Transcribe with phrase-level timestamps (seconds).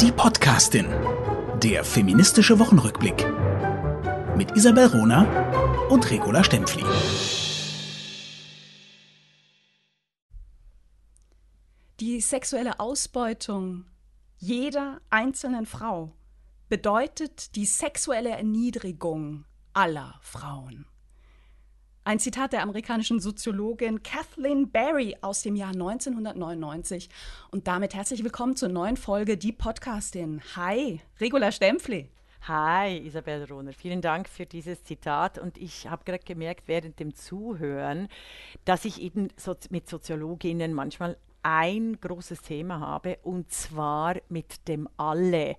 [0.00, 0.86] Die Podcastin.
[1.62, 3.26] Der feministische Wochenrückblick.
[4.34, 6.82] Mit Isabel Rona und Regula Stempfli.
[12.00, 13.84] Die sexuelle Ausbeutung
[14.38, 16.14] jeder einzelnen Frau
[16.70, 19.44] bedeutet die sexuelle Erniedrigung
[19.74, 20.86] aller Frauen.
[22.02, 27.10] Ein Zitat der amerikanischen Soziologin Kathleen Barry aus dem Jahr 1999.
[27.50, 30.40] Und damit herzlich willkommen zur neuen Folge Die Podcastin.
[30.56, 32.08] Hi, Regula Stempfli.
[32.48, 33.74] Hi, Isabel Rohner.
[33.74, 35.38] Vielen Dank für dieses Zitat.
[35.38, 38.08] Und ich habe gerade gemerkt während dem Zuhören,
[38.64, 44.88] dass ich eben so mit Soziologinnen manchmal ein großes Thema habe, und zwar mit dem
[44.96, 45.58] Alle.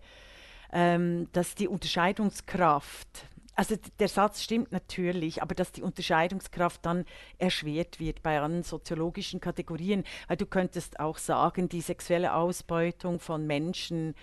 [0.74, 3.28] Ähm, dass die Unterscheidungskraft
[3.62, 7.06] also der Satz stimmt natürlich, aber dass die Unterscheidungskraft dann
[7.38, 13.46] erschwert wird bei allen soziologischen Kategorien, weil du könntest auch sagen, die sexuelle Ausbeutung von
[13.46, 14.16] Menschen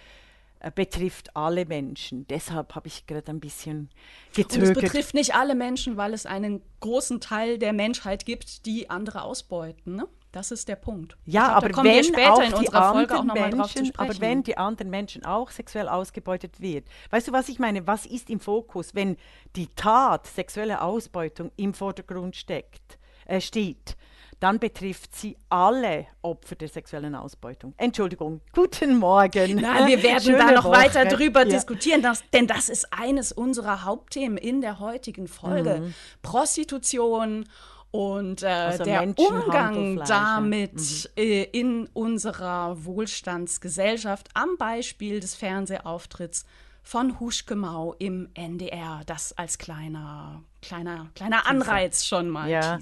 [0.58, 2.26] äh, betrifft alle Menschen.
[2.26, 3.90] Deshalb habe ich gerade ein bisschen
[4.34, 4.70] gezögert.
[4.70, 8.90] Und es betrifft nicht alle Menschen, weil es einen großen Teil der Menschheit gibt, die
[8.90, 9.94] andere ausbeuten.
[9.94, 10.08] Ne?
[10.32, 11.16] Das ist der Punkt.
[11.24, 14.10] Ja, glaub, aber wenn später auch in unserer Folge auch nochmal drauf zu sprechen.
[14.10, 17.86] Aber wenn die anderen Menschen auch sexuell ausgebeutet wird, weißt du, was ich meine?
[17.86, 19.16] Was ist im Fokus, wenn
[19.56, 23.96] die Tat sexuelle Ausbeutung im Vordergrund steckt, äh, steht?
[24.40, 27.74] dann betrifft sie alle Opfer der sexuellen Ausbeutung.
[27.76, 29.56] Entschuldigung, guten Morgen.
[29.60, 30.76] Nein, wir werden Schöne da noch Woche.
[30.76, 31.46] weiter drüber ja.
[31.46, 35.80] diskutieren, das, denn das ist eines unserer Hauptthemen in der heutigen Folge.
[35.80, 35.94] Mhm.
[36.22, 37.46] Prostitution
[37.90, 41.10] und äh, der Umgang damit mhm.
[41.16, 46.44] äh, in unserer Wohlstandsgesellschaft am Beispiel des Fernsehaufitritts
[46.82, 49.02] von Huschke Mau im NDR.
[49.06, 52.48] Das als kleiner, kleiner, kleiner Anreiz schon mal.
[52.48, 52.78] Ja.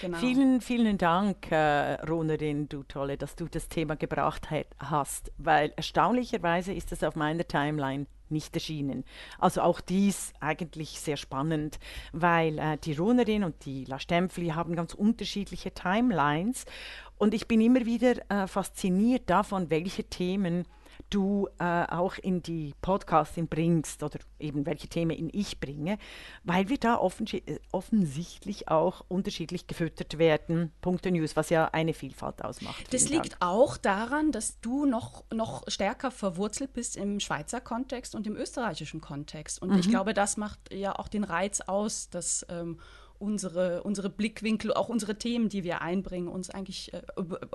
[0.00, 0.18] Genau.
[0.18, 6.72] Vielen, vielen Dank, äh, Ronerin, du Tolle, dass du das Thema gebracht hast, weil erstaunlicherweise
[6.72, 9.04] ist es auf meiner Timeline nicht erschienen.
[9.38, 11.78] Also auch dies eigentlich sehr spannend,
[12.12, 16.64] weil äh, die Runerin und die La Stempfli haben ganz unterschiedliche Timelines
[17.18, 20.64] und ich bin immer wieder äh, fasziniert davon, welche Themen
[21.10, 25.98] du äh, auch in die Podcasting bringst oder eben welche Themen in ich bringe,
[26.44, 30.72] weil wir da äh, offensichtlich auch unterschiedlich gefüttert werden.
[30.80, 32.92] Punkte News, was ja eine Vielfalt ausmacht.
[32.92, 38.26] Das liegt auch daran, dass du noch, noch stärker verwurzelt bist im Schweizer Kontext und
[38.26, 39.62] im österreichischen Kontext.
[39.62, 39.78] Und mhm.
[39.78, 42.78] ich glaube, das macht ja auch den Reiz aus, dass ähm,
[43.20, 47.02] unsere, unsere Blickwinkel, auch unsere Themen, die wir einbringen, uns eigentlich äh,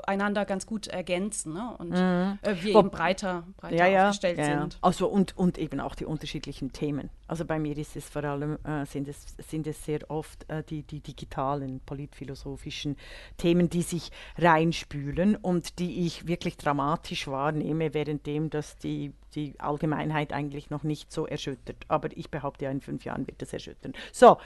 [0.05, 1.75] einander ganz gut ergänzen ne?
[1.77, 2.39] und mhm.
[2.41, 4.77] äh, wir Wo, eben breiter, breiter ja, ja, aufgestellt ja, sind.
[4.81, 7.09] Also und, und eben auch die unterschiedlichen Themen.
[7.28, 10.63] Also bei mir ist es vor allem, äh, sind, es, sind es sehr oft äh,
[10.63, 12.97] die, die digitalen, politphilosophischen
[13.38, 20.34] Themen, die sich reinspülen und die ich wirklich dramatisch wahrnehme, währenddem das die die Allgemeinheit
[20.34, 21.78] eigentlich noch nicht so erschüttert.
[21.88, 23.94] Aber ich behaupte ja, in fünf Jahren wird das erschüttern.
[24.12, 24.38] So,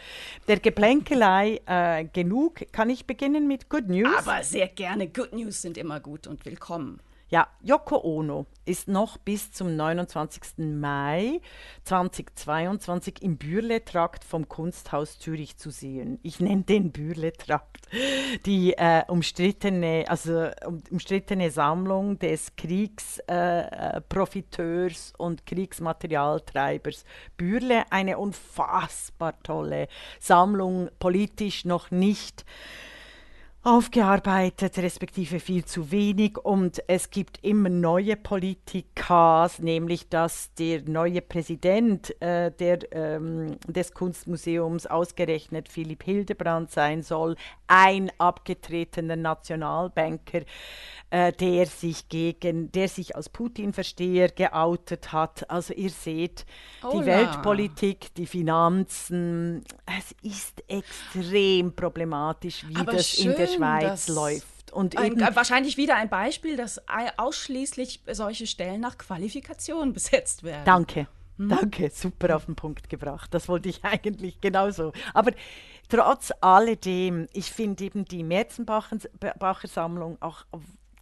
[0.48, 2.66] der Geplänkelei äh, genug.
[2.72, 4.28] Kann ich beginnen mit Good News?
[4.28, 5.08] Aber sehr gerne.
[5.08, 7.00] Good News sind immer gut und willkommen.
[7.32, 10.58] Ja, Yoko Ono ist noch bis zum 29.
[10.58, 11.42] Mai
[11.84, 16.18] 2022 im Bürle-Trakt vom Kunsthaus Zürich zu sehen.
[16.24, 17.88] Ich nenne den Bürle-Trakt.
[18.48, 27.06] Die äh, umstrittene, also um, umstrittene Sammlung des Kriegsprofiteurs äh, und Kriegsmaterialtreibers
[27.38, 27.84] Bürle.
[27.92, 29.88] Eine unfassbar tolle
[30.20, 32.44] Sammlung, politisch noch nicht
[33.62, 36.38] aufgearbeitet, respektive viel zu wenig.
[36.38, 43.94] Und es gibt immer neue Politikas, nämlich dass der neue Präsident äh, der, ähm, des
[43.94, 47.36] Kunstmuseums ausgerechnet Philipp Hildebrand sein soll,
[47.68, 50.42] ein abgetretener Nationalbanker
[51.12, 55.50] äh, der sich gegen, der sich als Putin-Versteher geoutet hat.
[55.50, 56.46] Also ihr seht,
[56.84, 63.48] oh die Weltpolitik, die Finanzen, es ist extrem problematisch, wie Aber das schön, in der
[63.48, 64.72] Schweiz läuft.
[64.72, 66.80] Und ein, wahrscheinlich wieder ein Beispiel, dass
[67.18, 70.66] ausschließlich solche Stellen nach Qualifikation besetzt werden.
[70.66, 71.08] Danke.
[71.38, 71.50] Hm?
[71.50, 73.34] Danke, super auf den Punkt gebracht.
[73.34, 74.94] Das wollte ich eigentlich genauso.
[75.14, 75.32] Aber
[75.88, 79.00] trotz alledem, ich finde eben die Merzenbacher
[79.68, 80.46] Sammlung auch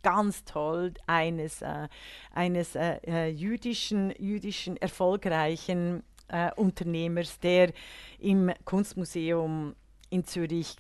[0.04, 1.88] ganz toll eines, äh,
[2.34, 7.74] eines äh, äh, jüdischen, jüdischen erfolgreichen äh, Unternehmers, der
[8.20, 9.76] im Kunstmuseum
[10.10, 10.76] in Zürich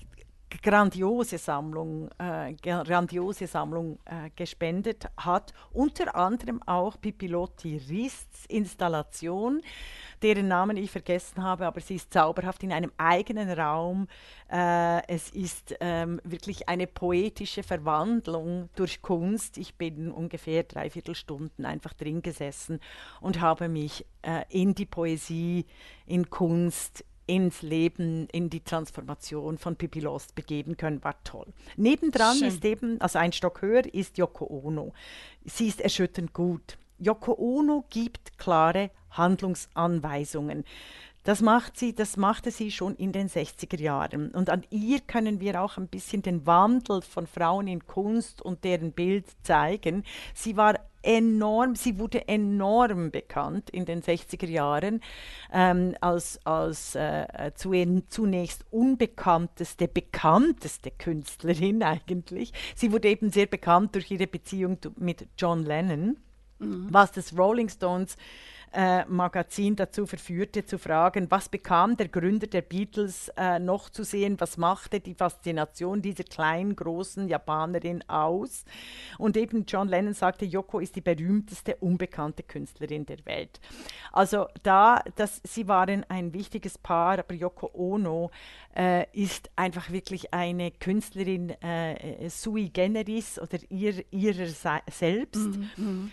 [0.49, 5.53] grandiose Sammlung, äh, grandiose Sammlung äh, gespendet hat.
[5.71, 9.61] Unter anderem auch Pipilotti Rists Installation,
[10.21, 14.07] deren Namen ich vergessen habe, aber sie ist zauberhaft in einem eigenen Raum.
[14.49, 19.57] Äh, es ist ähm, wirklich eine poetische Verwandlung durch Kunst.
[19.57, 22.79] Ich bin ungefähr dreiviertel Stunden einfach drin gesessen
[23.19, 25.65] und habe mich äh, in die Poesie,
[26.05, 31.47] in Kunst, ins Leben, in die Transformation von Pippi Lost begeben können, war toll.
[31.75, 32.47] Nebendran Schön.
[32.47, 34.93] ist eben, also ein Stock höher, ist Yoko Ono.
[35.45, 36.77] Sie ist erschütternd gut.
[36.97, 40.63] Yoko Ono gibt klare Handlungsanweisungen.
[41.27, 44.31] Das macht sie, das machte sie schon in den 60er Jahren.
[44.31, 48.63] Und an ihr können wir auch ein bisschen den Wandel von Frauen in Kunst und
[48.63, 50.05] deren Bild zeigen.
[50.33, 55.01] Sie war enorm, sie wurde enorm bekannt in den 60er Jahren
[55.53, 57.71] ähm, als, als äh, zu,
[58.09, 62.51] zunächst unbekannteste, bekannteste Künstlerin eigentlich.
[62.75, 66.17] Sie wurde eben sehr bekannt durch ihre Beziehung mit John Lennon,
[66.59, 66.87] mhm.
[66.91, 68.17] was das Rolling Stones
[68.73, 74.03] äh, Magazin dazu verführte, zu fragen, was bekam der Gründer der Beatles äh, noch zu
[74.03, 78.65] sehen, was machte die Faszination dieser kleinen, großen Japanerin aus.
[79.17, 83.59] Und eben John Lennon sagte, Yoko ist die berühmteste unbekannte Künstlerin der Welt.
[84.11, 88.31] Also da, das, sie waren ein wichtiges Paar, aber Yoko Ono
[88.75, 94.47] äh, ist einfach wirklich eine Künstlerin äh, sui generis oder ihr, ihrer
[94.89, 95.35] selbst.
[95.35, 96.11] Mhm, mhm.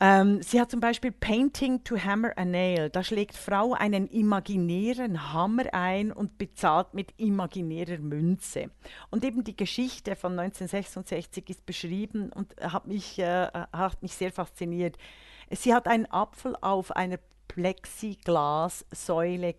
[0.00, 2.90] Ähm, sie hat zum Beispiel Painting to Hammer a Nail.
[2.90, 8.70] Da schlägt Frau einen imaginären Hammer ein und bezahlt mit imaginärer Münze.
[9.10, 14.30] Und eben die Geschichte von 1966 ist beschrieben und hat mich, äh, hat mich sehr
[14.30, 14.96] fasziniert.
[15.50, 17.18] Sie hat einen Apfel auf einer
[17.48, 19.54] Plexiglassäule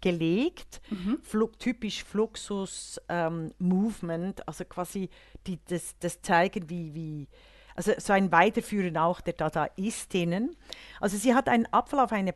[0.00, 1.20] gelegt, mhm.
[1.22, 5.10] Flug, typisch Fluxus ähm, Movement, also quasi
[5.46, 7.28] die, das, das zeigen, wie, wie
[7.74, 10.56] also so ein Weiterführen auch der Dadaistinnen.
[11.00, 12.34] Also sie hat einen Apfel auf eine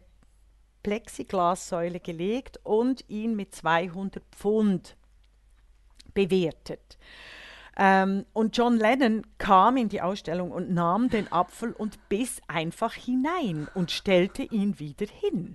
[0.83, 4.97] Plexiglassäule gelegt und ihn mit 200 Pfund
[6.15, 6.99] bewertet.
[7.77, 12.95] Ähm, und John Lennon kam in die Ausstellung und nahm den Apfel und biss einfach
[12.95, 15.55] hinein und stellte ihn wieder hin.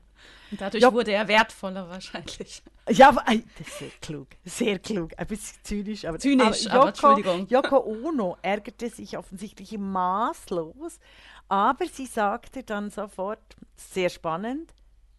[0.58, 0.94] Dadurch ja.
[0.94, 2.64] wurde er wertvoller wahrscheinlich.
[2.90, 5.12] Ja, das ist sehr klug, sehr klug.
[5.18, 7.48] Ein bisschen zynisch, aber, zynisch, aber, Yoko, aber Entschuldigung.
[7.50, 11.00] Yoko Ono ärgerte sich offensichtlich maßlos,
[11.48, 14.74] aber sie sagte dann sofort, sehr spannend,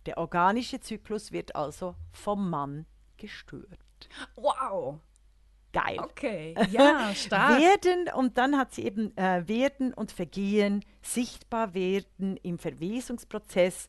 [0.07, 2.87] der organische Zyklus wird also vom Mann
[3.17, 3.79] gestört.
[4.37, 5.01] Wow!
[5.75, 5.99] Geil.
[5.99, 7.61] Okay, ja, stark.
[7.61, 13.89] werden, und dann hat sie eben äh, Werden und Vergehen, sichtbar werden im Verwesungsprozess,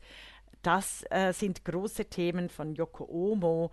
[0.66, 3.72] das äh, sind große Themen von Yoko Ono.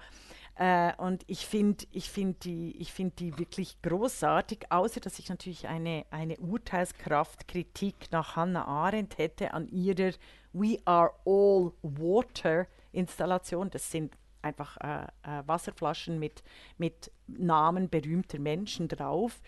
[0.57, 5.69] Äh, und ich finde ich find die, find die wirklich großartig, außer dass ich natürlich
[5.69, 10.13] eine, eine Urteilskraftkritik nach Hannah Arendt hätte an ihrer
[10.53, 13.71] We Are All Water Installation.
[13.71, 16.43] Das sind einfach äh, äh, Wasserflaschen mit,
[16.79, 19.41] mit Namen berühmter Menschen drauf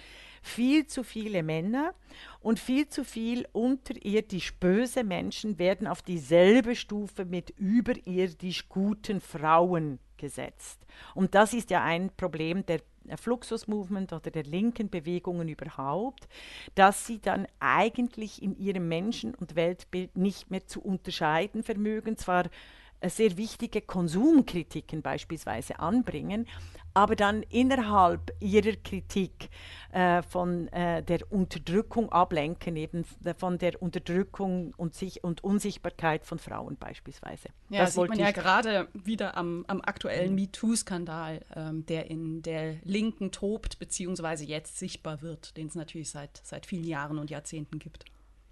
[0.45, 1.95] viel zu viele Männer
[2.41, 9.99] und viel zu viel unterirdisch böse Menschen werden auf dieselbe Stufe mit überirdisch guten Frauen
[10.19, 10.87] gesetzt.
[11.15, 12.81] Und das ist ja ein Problem der
[13.17, 16.29] Fluxus Movement oder der linken Bewegungen überhaupt,
[16.75, 22.47] dass sie dann eigentlich in ihrem Menschen- und Weltbild nicht mehr zu unterscheiden vermögen, zwar
[22.47, 22.51] äh,
[23.03, 26.47] sehr wichtige Konsumkritiken beispielsweise anbringen,
[26.95, 29.51] aber dann innerhalb ihrer Kritik
[29.93, 33.05] äh, von äh, der Unterdrückung ablenken, eben
[33.37, 37.49] von der Unterdrückung und, sich und Unsichtbarkeit von Frauen beispielsweise.
[37.69, 40.35] Ja, das sieht man ja gerade wieder am, am aktuellen.
[40.37, 46.41] MeToo-Skandal, ähm, der in der Linken tobt, beziehungsweise jetzt sichtbar wird, den es natürlich seit,
[46.45, 48.05] seit vielen Jahren und Jahrzehnten gibt.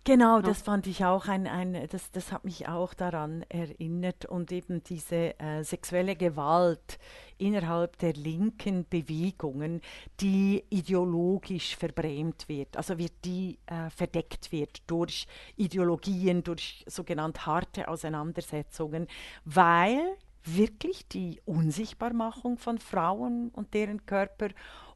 [0.04, 0.42] Genau, ja.
[0.42, 4.82] das fand ich auch ein, ein das, das hat mich auch daran erinnert und eben
[4.82, 6.98] diese äh, sexuelle Gewalt
[7.38, 9.80] innerhalb der linken Bewegungen,
[10.18, 17.86] die ideologisch verbrämt wird, also wird die äh, verdeckt wird durch Ideologien, durch sogenannte harte
[17.86, 19.06] Auseinandersetzungen,
[19.44, 24.48] weil wirklich die Unsichtbarmachung von Frauen und deren Körper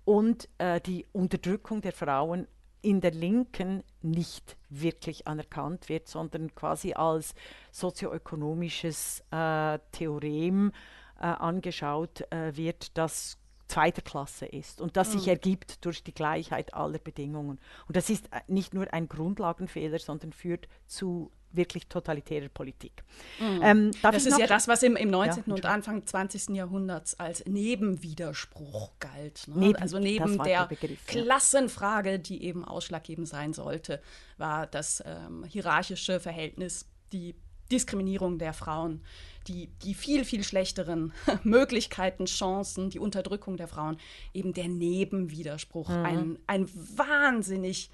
[0.05, 2.49] und äh, die Unterdrückung der Frauen
[2.87, 7.35] in der Linken nicht wirklich anerkannt wird, sondern quasi als
[7.73, 10.71] sozioökonomisches äh, Theorem
[11.19, 15.19] äh, angeschaut äh, wird, das zweiter Klasse ist und das mhm.
[15.19, 17.59] sich ergibt durch die Gleichheit aller Bedingungen.
[17.88, 23.03] Und das ist äh, nicht nur ein Grundlagenfehler, sondern führt zu wirklich totalitärer Politik.
[23.41, 23.61] Mhm.
[23.62, 25.45] Ähm, das ist ja das, was im, im 19.
[25.47, 26.50] Ja, und Anfang 20.
[26.50, 29.49] Jahrhunderts als Nebenwiderspruch galt.
[29.49, 29.55] Ne?
[29.57, 34.00] Neben, also neben der, der Begriff, Klassenfrage, die eben ausschlaggebend sein sollte,
[34.38, 37.35] war das ähm, hierarchische Verhältnis, die
[37.71, 39.03] Diskriminierung der Frauen,
[39.49, 41.12] die, die viel, viel schlechteren
[41.43, 43.99] Möglichkeiten, Chancen, die Unterdrückung der Frauen,
[44.35, 45.88] eben der Nebenwiderspruch.
[45.88, 46.05] Mhm.
[46.05, 47.91] Ein, ein wahnsinnig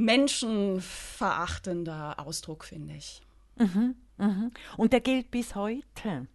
[0.00, 3.22] menschenverachtender Ausdruck, finde ich.
[3.56, 4.50] Mhm, mhm.
[4.76, 6.26] Und der gilt bis heute.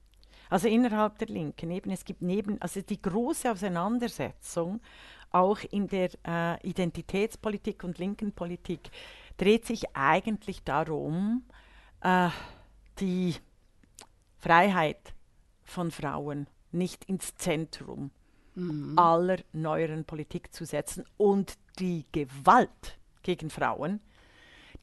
[0.49, 4.79] Also innerhalb der Linken eben, es gibt neben, also die große Auseinandersetzung
[5.31, 8.91] auch in der äh, Identitätspolitik und linken Politik
[9.37, 11.43] dreht sich eigentlich darum,
[12.01, 12.29] äh,
[12.99, 13.35] die
[14.37, 15.13] Freiheit
[15.63, 18.11] von Frauen nicht ins Zentrum
[18.53, 18.97] mhm.
[18.97, 23.99] aller neueren Politik zu setzen und die Gewalt gegen Frauen,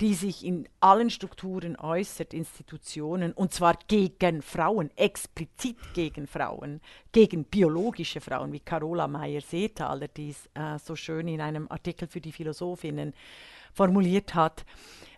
[0.00, 6.80] die sich in allen Strukturen äußert, Institutionen, und zwar gegen Frauen, explizit gegen Frauen,
[7.12, 12.32] gegen biologische Frauen, wie Carola Meyer-Seethaler dies äh, so schön in einem Artikel für die
[12.32, 13.14] Philosophinnen
[13.72, 14.64] formuliert hat.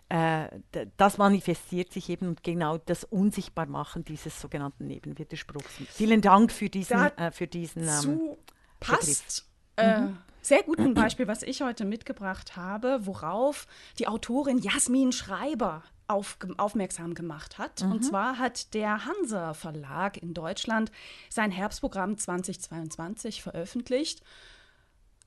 [0.07, 0.49] Äh,
[0.97, 5.79] das manifestiert sich eben und genau das Unsichtbarmachen dieses sogenannten Nebenwiderspruchs.
[5.89, 8.37] Vielen Dank für diesen, äh, für diesen ähm,
[8.79, 9.49] passt.
[9.77, 13.67] Äh, mhm sehr guten Beispiel, was ich heute mitgebracht habe, worauf
[13.99, 17.81] die Autorin Jasmin Schreiber auf, aufmerksam gemacht hat.
[17.81, 17.91] Mhm.
[17.91, 20.91] Und zwar hat der Hansa Verlag in Deutschland
[21.29, 24.21] sein Herbstprogramm 2022 veröffentlicht.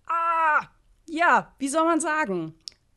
[0.07, 0.67] Ah,
[1.09, 2.55] ja, wie soll man sagen?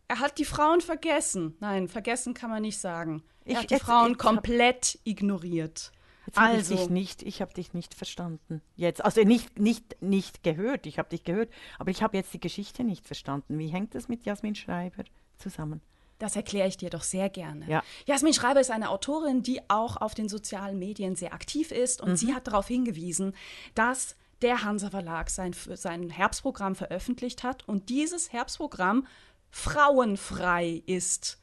[0.08, 1.56] Er hat die Frauen vergessen.
[1.60, 3.24] Nein, vergessen kann man nicht sagen.
[3.46, 5.92] Er ich, hat die Frauen komplett ignoriert.
[6.25, 6.50] Jetzt also.
[6.50, 8.62] habe ich dich nicht, ich habe dich nicht verstanden.
[8.75, 11.50] Jetzt, also nicht, nicht, nicht gehört, ich habe dich gehört,
[11.80, 13.58] aber ich habe jetzt die Geschichte nicht verstanden.
[13.58, 15.04] Wie hängt das mit Jasmin Schreiber
[15.38, 15.82] zusammen?
[16.20, 17.68] Das erkläre ich dir doch sehr gerne.
[17.68, 17.82] Ja.
[18.06, 22.10] Jasmin Schreiber ist eine Autorin, die auch auf den sozialen Medien sehr aktiv ist und
[22.10, 22.16] mhm.
[22.16, 23.34] sie hat darauf hingewiesen,
[23.74, 29.08] dass der Hansa Verlag sein, sein Herbstprogramm veröffentlicht hat und dieses Herbstprogramm
[29.50, 31.40] frauenfrei ist.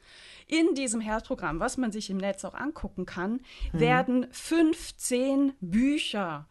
[0.49, 3.41] In diesem Herzprogramm, was man sich im Netz auch angucken kann,
[3.73, 3.81] mhm.
[3.81, 6.47] werden 15 Bücher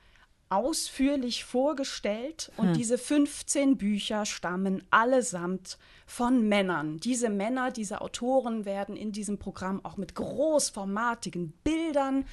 [0.49, 2.73] ausführlich vorgestellt und hm.
[2.73, 6.99] diese 15 Bücher stammen allesamt von Männern.
[6.99, 12.25] Diese Männer, diese Autoren werden in diesem Programm auch mit großformatigen Bildern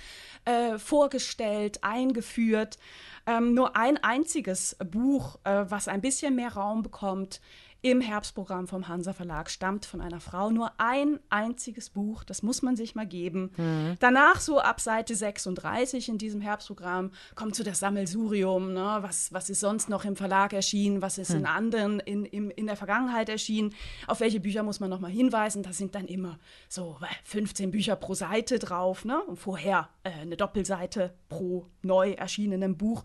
[0.44, 2.78] äh, vorgestellt, eingeführt.
[3.26, 7.40] Ähm, nur ein einziges Buch, äh, was ein bisschen mehr Raum bekommt,
[7.85, 10.50] im Herbstprogramm vom Hansa Verlag stammt von einer Frau.
[10.50, 13.50] Nur ein einziges Buch, das muss man sich mal geben.
[13.59, 13.97] Mhm.
[14.00, 18.73] Danach, so ab Seite 36 in diesem Herbstprogramm, kommt so das Sammelsurium.
[18.73, 18.99] Ne?
[19.03, 21.03] Was, was ist sonst noch im Verlag erschienen?
[21.03, 21.41] Was ist mhm.
[21.41, 23.75] in anderen, in, in, in der Vergangenheit erschienen?
[24.07, 25.62] Auf welche Bücher muss man nochmal hinweisen?
[25.62, 26.38] Da sind dann immer
[26.71, 29.05] so 15 Bücher pro Seite drauf.
[29.05, 29.23] Ne?
[29.25, 33.05] Und vorher äh, eine Doppelseite pro neu erschienenem Buch.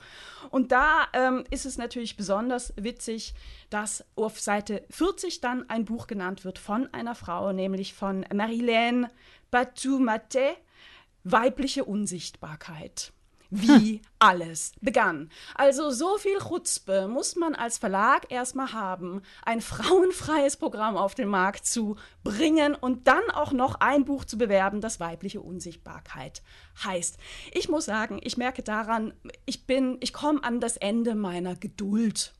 [0.51, 3.33] Und da ähm, ist es natürlich besonders witzig,
[3.69, 9.09] dass auf Seite 40 dann ein Buch genannt wird von einer Frau, nämlich von Marilène
[9.51, 10.55] Batumate,
[11.23, 13.11] Weibliche Unsichtbarkeit
[13.49, 14.01] wie hm.
[14.19, 15.29] alles begann.
[15.55, 21.27] Also so viel Chutzpe muss man als Verlag erstmal haben, ein frauenfreies Programm auf den
[21.27, 26.43] Markt zu bringen und dann auch noch ein Buch zu bewerben, das weibliche Unsichtbarkeit
[26.83, 27.17] heißt.
[27.51, 29.13] Ich muss sagen, ich merke daran,
[29.45, 32.33] ich bin, ich komme an das Ende meiner Geduld.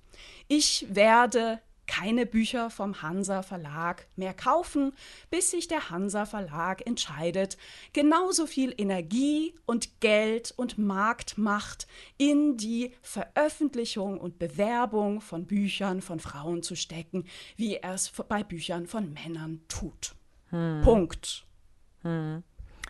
[0.48, 1.60] Ich werde
[1.90, 4.94] keine Bücher vom Hansa Verlag mehr kaufen,
[5.32, 7.58] bis sich der Hansa Verlag entscheidet,
[7.94, 16.20] genauso viel Energie und Geld und Marktmacht in die Veröffentlichung und Bewerbung von Büchern von
[16.20, 17.26] Frauen zu stecken,
[17.58, 20.14] wie er es bei Büchern von Männern tut.
[20.52, 20.82] Hm.
[20.84, 21.48] Punkt.
[22.04, 22.44] Hm.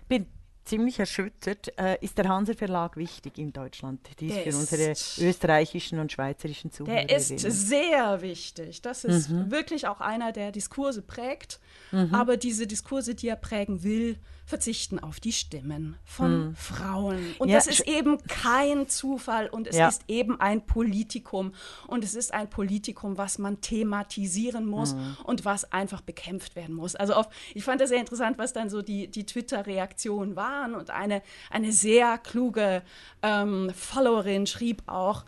[0.10, 0.28] Bin
[0.70, 1.78] ziemlich erschüttert.
[1.80, 4.02] Äh, ist der Hanser Verlag wichtig in Deutschland?
[4.20, 7.06] Dies der für unsere österreichischen und schweizerischen Zuhörer.
[7.06, 8.82] Der ist sehr wichtig.
[8.82, 9.52] Das ist mhm.
[9.52, 11.60] wirklich auch einer, der Diskurse prägt.
[11.92, 12.14] Mhm.
[12.14, 14.18] Aber diese Diskurse, die er prägen will,
[14.50, 16.56] verzichten auf die Stimmen von hm.
[16.56, 17.36] Frauen.
[17.38, 19.88] Und ja, das ist eben kein Zufall und es ja.
[19.88, 21.54] ist eben ein Politikum.
[21.86, 25.18] Und es ist ein Politikum, was man thematisieren muss hm.
[25.24, 26.96] und was einfach bekämpft werden muss.
[26.96, 30.74] Also auf, ich fand das sehr interessant, was dann so die, die Twitter-Reaktionen waren.
[30.74, 32.82] Und eine, eine sehr kluge
[33.22, 35.26] ähm, Followerin schrieb auch,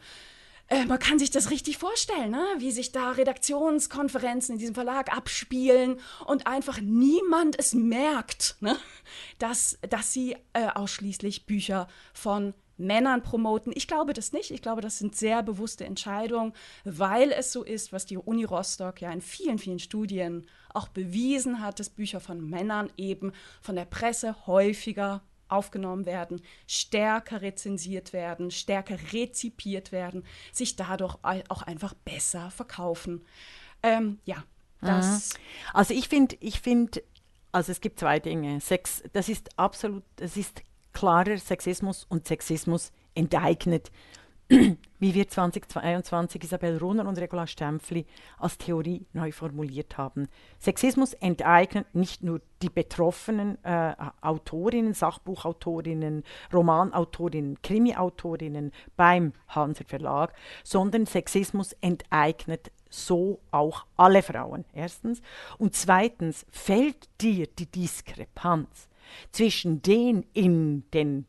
[0.72, 2.44] äh, man kann sich das richtig vorstellen, ne?
[2.58, 8.78] wie sich da Redaktionskonferenzen in diesem Verlag abspielen und einfach niemand es merkt, ne?
[9.38, 13.74] dass, dass sie äh, ausschließlich Bücher von Männern promoten.
[13.76, 14.50] Ich glaube das nicht.
[14.50, 16.54] Ich glaube, das sind sehr bewusste Entscheidungen,
[16.86, 21.62] weil es so ist, was die Uni Rostock ja in vielen, vielen Studien auch bewiesen
[21.62, 28.52] hat, dass Bücher von Männern eben von der Presse häufiger aufgenommen werden, stärker rezensiert werden,
[28.52, 33.26] stärker rezipiert werden, sich dadurch auch einfach besser verkaufen.
[33.84, 34.44] Ähm, ja,
[34.82, 35.32] das.
[35.74, 37.04] Also ich finde, ich finde,
[37.52, 38.60] also es gibt zwei Dinge.
[38.62, 43.92] Sex, das ist absolut, das ist klarer Sexismus und Sexismus enteignet
[45.00, 48.06] wie wir 2022 Isabel Rohner und Regula Stempfli
[48.38, 50.28] als Theorie neu formuliert haben.
[50.60, 61.06] Sexismus enteignet nicht nur die betroffenen äh, Autorinnen, Sachbuchautorinnen, Romanautorinnen, Krimiautorinnen beim Hanser Verlag, sondern
[61.06, 64.66] Sexismus enteignet so auch alle Frauen.
[64.74, 65.22] Erstens.
[65.58, 68.90] Und zweitens fällt dir die Diskrepanz
[69.32, 71.26] zwischen den in den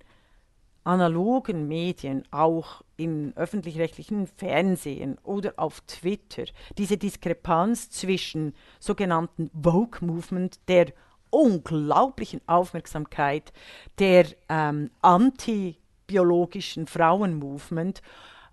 [0.84, 6.44] analogen Medien, auch im öffentlich-rechtlichen Fernsehen oder auf Twitter,
[6.78, 10.92] diese Diskrepanz zwischen sogenannten Vogue-Movement, der
[11.30, 13.52] unglaublichen Aufmerksamkeit
[13.98, 18.02] der ähm, antibiologischen Frauen-Movement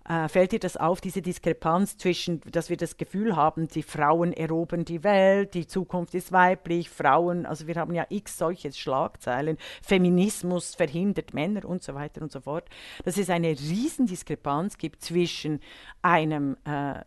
[0.08, 4.32] äh, fällt dir das auf, diese Diskrepanz zwischen, dass wir das Gefühl haben, die Frauen
[4.32, 9.58] erobern die Welt, die Zukunft ist weiblich, Frauen, also wir haben ja x solche Schlagzeilen,
[9.82, 12.68] Feminismus verhindert Männer und so weiter und so fort,
[13.04, 15.60] dass es eine Riesendiskrepanz gibt zwischen
[16.02, 17.00] einem äh,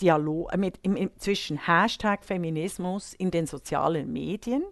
[0.00, 4.64] Dialog, äh, mit, im, im, zwischen Hashtag Feminismus in den sozialen Medien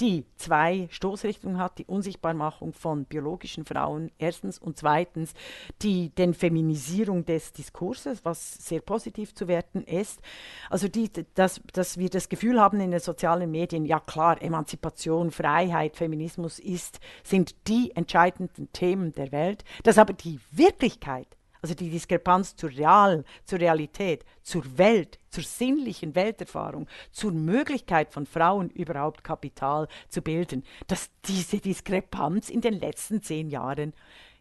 [0.00, 5.34] die zwei Stoßrichtungen hat, die Unsichtbarmachung von biologischen Frauen erstens und zweitens
[5.82, 10.20] die den Feminisierung des Diskurses, was sehr positiv zu werten ist.
[10.68, 15.30] Also die, dass, dass wir das Gefühl haben in den sozialen Medien, ja klar, Emanzipation,
[15.30, 21.26] Freiheit, Feminismus ist, sind die entscheidenden Themen der Welt, dass aber die Wirklichkeit
[21.62, 28.26] also die Diskrepanz zur Real, zur Realität, zur Welt, zur sinnlichen Welterfahrung, zur Möglichkeit von
[28.26, 33.92] Frauen überhaupt Kapital zu bilden, dass diese Diskrepanz in den letzten zehn Jahren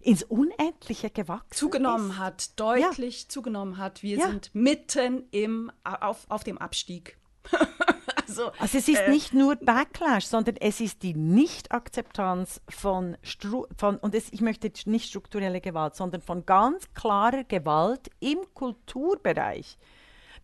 [0.02, 2.18] ins Unendliche gewachsen zugenommen ist.
[2.18, 3.30] hat, deutlich ja.
[3.30, 4.02] zugenommen hat.
[4.02, 4.28] Wir ja.
[4.28, 7.18] sind mitten im, auf, auf dem Abstieg.
[8.30, 13.66] Also, also es ist äh, nicht nur Backlash, sondern es ist die Nichtakzeptanz von, Stru
[13.78, 19.78] von und es, ich möchte nicht strukturelle Gewalt, sondern von ganz klarer Gewalt im Kulturbereich,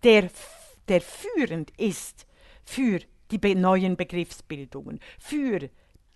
[0.03, 0.29] der,
[0.87, 2.25] der führend ist
[2.63, 2.99] für
[3.31, 5.69] die be neuen Begriffsbildungen, für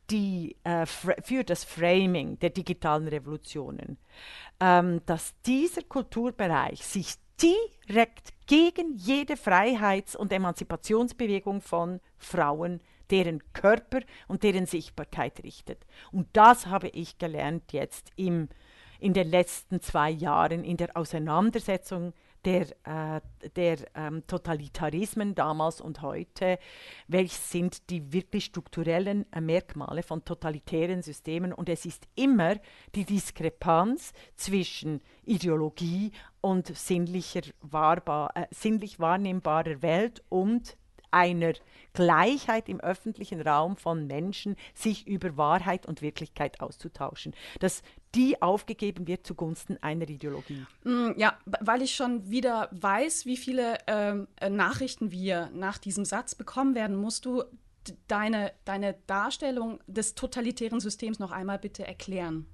[0.10, 3.98] die, äh, für das Framing der digitalen Revolutionen,
[4.60, 14.02] ähm, dass dieser Kulturbereich sich direkt gegen jede Freiheits- und Emanzipationsbewegung von Frauen, deren Körper
[14.28, 15.86] und deren Sichtbarkeit richtet.
[16.12, 18.50] Und das habe ich gelernt jetzt im,
[19.00, 22.14] in den letzten zwei Jahren in der Auseinandersetzung
[22.46, 23.22] der, äh,
[23.56, 26.58] der ähm, Totalitarismen damals und heute,
[27.08, 31.54] welche sind die wirklich strukturellen äh, Merkmale von totalitären Systemen.
[31.54, 32.56] Und es ist immer
[32.96, 40.78] die Diskrepanz zwischen Ideologie und sinnlicher wahrbar, äh, sinnlich wahrnehmbarer Welt und
[41.12, 41.54] einer
[41.94, 47.34] Gleichheit im öffentlichen Raum von Menschen, sich über Wahrheit und Wirklichkeit auszutauschen.
[47.60, 47.82] Dass
[48.16, 50.66] die aufgegeben wird zugunsten einer Ideologie.
[50.84, 56.06] Mm, ja, weil ich schon wieder weiß, wie viele ähm, äh, Nachrichten wir nach diesem
[56.06, 57.44] Satz bekommen werden, musst du
[58.08, 62.46] deine, deine Darstellung des totalitären Systems noch einmal bitte erklären.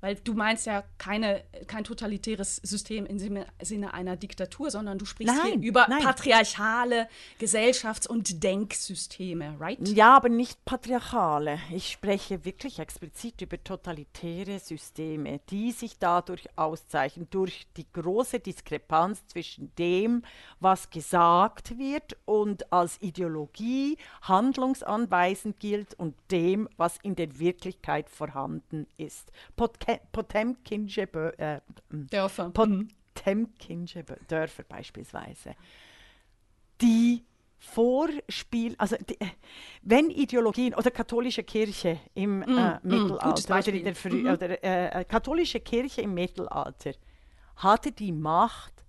[0.00, 5.34] Weil du meinst ja keine, kein totalitäres System im Sinne einer Diktatur, sondern du sprichst
[5.34, 6.02] nein, hier über nein.
[6.02, 7.08] patriarchale
[7.40, 9.78] Gesellschafts- und Denksysteme, right?
[9.88, 11.58] Ja, aber nicht patriarchale.
[11.72, 19.26] Ich spreche wirklich explizit über totalitäre Systeme, die sich dadurch auszeichnen, durch die große Diskrepanz
[19.26, 20.22] zwischen dem,
[20.60, 28.86] was gesagt wird und als Ideologie handlungsanweisend gilt und dem, was in der Wirklichkeit vorhanden
[28.96, 29.32] ist.
[29.56, 31.02] Podcast Potemkinsche
[31.38, 32.50] äh, Dörfer.
[32.50, 35.54] Potemkinsche Dörfer beispielsweise.
[36.80, 37.24] Die
[37.60, 39.18] Vorspiel, also die,
[39.82, 44.30] wenn Ideologien oder katholische Kirche im mm, äh, mm, Mittelalter oder, in der Früh, mhm.
[44.30, 46.92] oder äh, katholische Kirche im Mittelalter
[47.56, 48.84] hatte die Macht,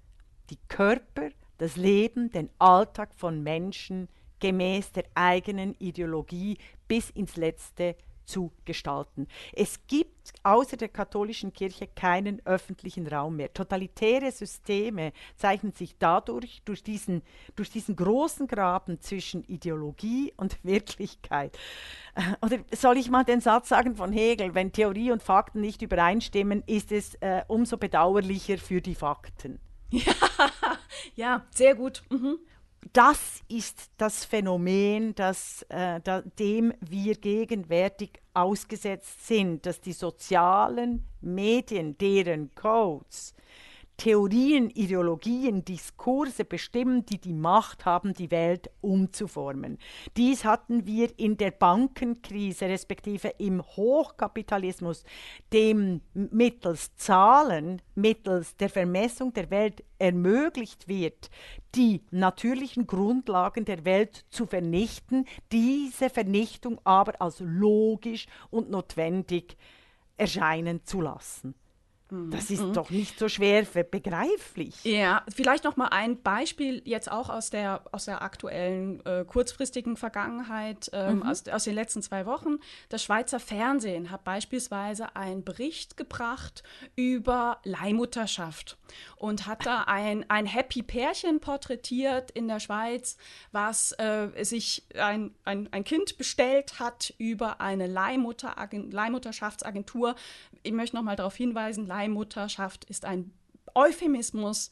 [0.51, 4.07] die Körper, das Leben, den Alltag von Menschen
[4.39, 6.57] gemäß der eigenen Ideologie
[6.87, 7.95] bis ins Letzte
[8.29, 9.27] zu gestalten.
[9.53, 13.51] Es gibt außer der katholischen Kirche keinen öffentlichen Raum mehr.
[13.51, 17.23] Totalitäre Systeme zeichnen sich dadurch durch diesen,
[17.55, 21.57] durch diesen großen Graben zwischen Ideologie und Wirklichkeit.
[22.15, 25.81] Äh, oder soll ich mal den Satz sagen von Hegel, wenn Theorie und Fakten nicht
[25.81, 29.59] übereinstimmen, ist es äh, umso bedauerlicher für die Fakten.
[29.89, 30.13] Ja,
[31.15, 32.03] ja sehr gut.
[32.09, 32.37] Mhm
[32.93, 41.05] das ist das Phänomen, das, äh, da, dem wir gegenwärtig ausgesetzt sind, dass die sozialen
[41.21, 43.33] Medien, deren Codes
[43.99, 49.77] Theorien, Ideologien, Diskurse bestimmen, die die Macht haben, die Welt umzuformen.
[50.15, 55.03] Dies hatten wir in der Bankenkrise, respektive im Hochkapitalismus,
[55.51, 61.29] dem mittels Zahlen, mittels der Vermessung der Welt ermöglicht wird,
[61.75, 69.57] die natürlichen Grundlagen der Welt zu vernichten, diese Vernichtung aber als logisch und notwendig
[70.15, 71.53] erscheinen zu lassen.
[72.11, 72.73] Das ist mhm.
[72.73, 74.83] doch nicht so schwer begreiflich.
[74.83, 79.95] Ja, vielleicht noch mal ein Beispiel jetzt auch aus der, aus der aktuellen äh, kurzfristigen
[79.95, 81.23] Vergangenheit, ähm, mhm.
[81.23, 82.57] aus, aus den letzten zwei Wochen.
[82.89, 86.63] Das Schweizer Fernsehen hat beispielsweise einen Bericht gebracht
[86.95, 88.77] über Leihmutterschaft
[89.17, 93.17] und hat da ein, ein Happy Pärchen porträtiert in der Schweiz,
[93.51, 100.15] was äh, sich ein, ein, ein Kind bestellt hat über eine Leihmutter Leihmutterschaftsagentur.
[100.63, 103.33] Ich möchte noch mal darauf hinweisen, Leihmutterschaft ist ein
[103.75, 104.71] Euphemismus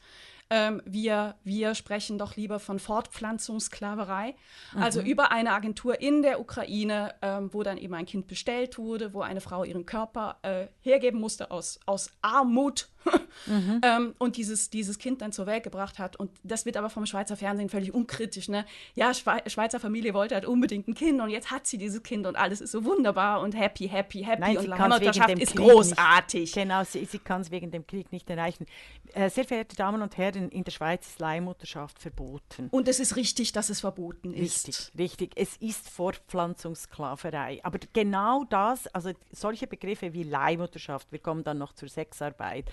[0.50, 4.36] ähm, wir, wir sprechen doch lieber von Fortpflanzungssklaverei.
[4.74, 4.82] Mhm.
[4.82, 9.14] Also über eine Agentur in der Ukraine, ähm, wo dann eben ein Kind bestellt wurde,
[9.14, 12.90] wo eine Frau ihren Körper äh, hergeben musste aus, aus Armut
[13.46, 13.82] mhm.
[13.84, 16.16] ähm, und dieses, dieses Kind dann zur Welt gebracht hat.
[16.16, 18.50] Und das wird aber vom Schweizer Fernsehen völlig unkritisch.
[18.50, 18.66] Ne?
[18.96, 22.26] Ja, Schwe Schweizer Familie wollte halt unbedingt ein Kind und jetzt hat sie dieses Kind
[22.26, 26.42] und alles ist so wunderbar und happy, happy, happy Nein, und Heimatwirtschaft ist großartig.
[26.42, 28.66] Nicht, genau, sie, sie kann es wegen dem Krieg nicht erreichen.
[29.14, 32.68] Äh, sehr verehrte Damen und Herren, in, in der Schweiz ist Leihmutterschaft verboten.
[32.72, 34.68] Und es ist richtig, dass es verboten ist.
[34.68, 35.32] Richtig, richtig.
[35.36, 37.60] Es ist Fortpflanzungssklaverei.
[37.64, 42.72] Aber genau das, also solche Begriffe wie Leihmutterschaft, wir kommen dann noch zur Sexarbeit,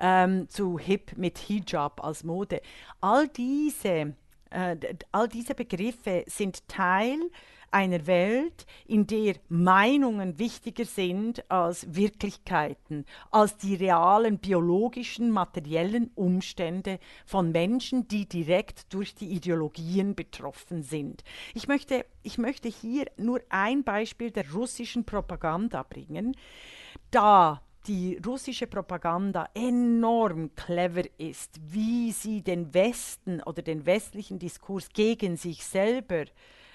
[0.00, 2.60] ähm, zu Hip mit Hijab als Mode,
[3.00, 4.14] all diese,
[4.52, 4.76] äh,
[5.10, 7.18] all diese Begriffe sind Teil
[7.72, 16.98] einer Welt, in der Meinungen wichtiger sind als Wirklichkeiten, als die realen biologischen, materiellen Umstände
[17.24, 21.24] von Menschen, die direkt durch die Ideologien betroffen sind.
[21.54, 26.36] Ich möchte, ich möchte hier nur ein Beispiel der russischen Propaganda bringen,
[27.10, 34.88] da die russische Propaganda enorm clever ist, wie sie den Westen oder den westlichen Diskurs
[34.90, 36.24] gegen sich selber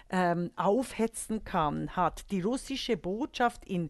[0.10, 3.90] ähm, aufhetzen kann, hat die russische Botschaft in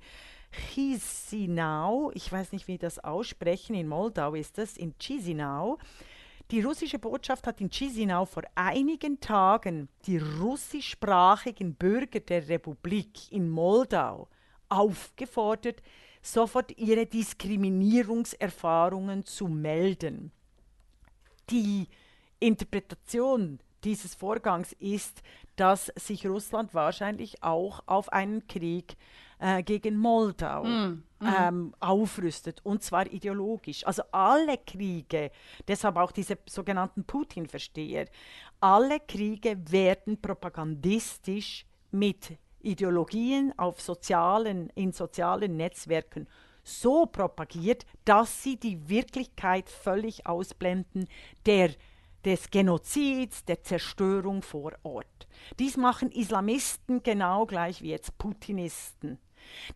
[0.52, 5.78] Chisinau, ich weiß nicht, wie das aussprechen, in Moldau ist das, in Chisinau,
[6.52, 13.50] die russische Botschaft hat in Chisinau vor einigen Tagen die russischsprachigen Bürger der Republik in
[13.50, 14.30] Moldau
[14.70, 15.82] aufgefordert,
[16.22, 20.32] sofort ihre Diskriminierungserfahrungen zu melden.
[21.50, 21.88] Die
[22.40, 25.22] Interpretation dieses Vorgangs ist,
[25.56, 28.98] dass sich Russland wahrscheinlich auch auf einen Krieg
[29.40, 31.22] äh, gegen Moldau mm, mm.
[31.22, 33.86] Ähm, aufrüstet, und zwar ideologisch.
[33.86, 35.32] Also alle Kriege,
[35.68, 38.08] deshalb auch diese sogenannten Putin-Versteher,
[38.60, 46.28] alle Kriege werden propagandistisch mit Ideologien auf sozialen, in sozialen Netzwerken
[46.64, 51.08] so propagiert, dass sie die Wirklichkeit völlig ausblenden,
[51.46, 51.72] der
[52.26, 55.28] des Genozids, der Zerstörung vor Ort.
[55.60, 59.18] Dies machen Islamisten genau gleich wie jetzt Putinisten.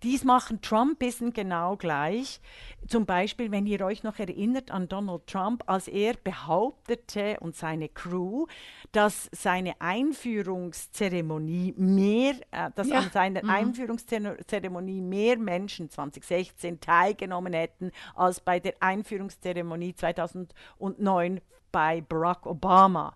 [0.04, 2.40] Dies machen Trumpisten genau gleich.
[2.88, 7.90] Zum Beispiel, wenn ihr euch noch erinnert an Donald Trump, als er behauptete und seine
[7.90, 8.48] Crew,
[8.92, 13.00] dass seine Einführungszeremonie mehr, äh, dass ja.
[13.00, 13.50] an seiner mhm.
[13.50, 23.16] Einführungszeremonie mehr Menschen 2016 teilgenommen hätten als bei der Einführungszeremonie 2009 bei Barack Obama.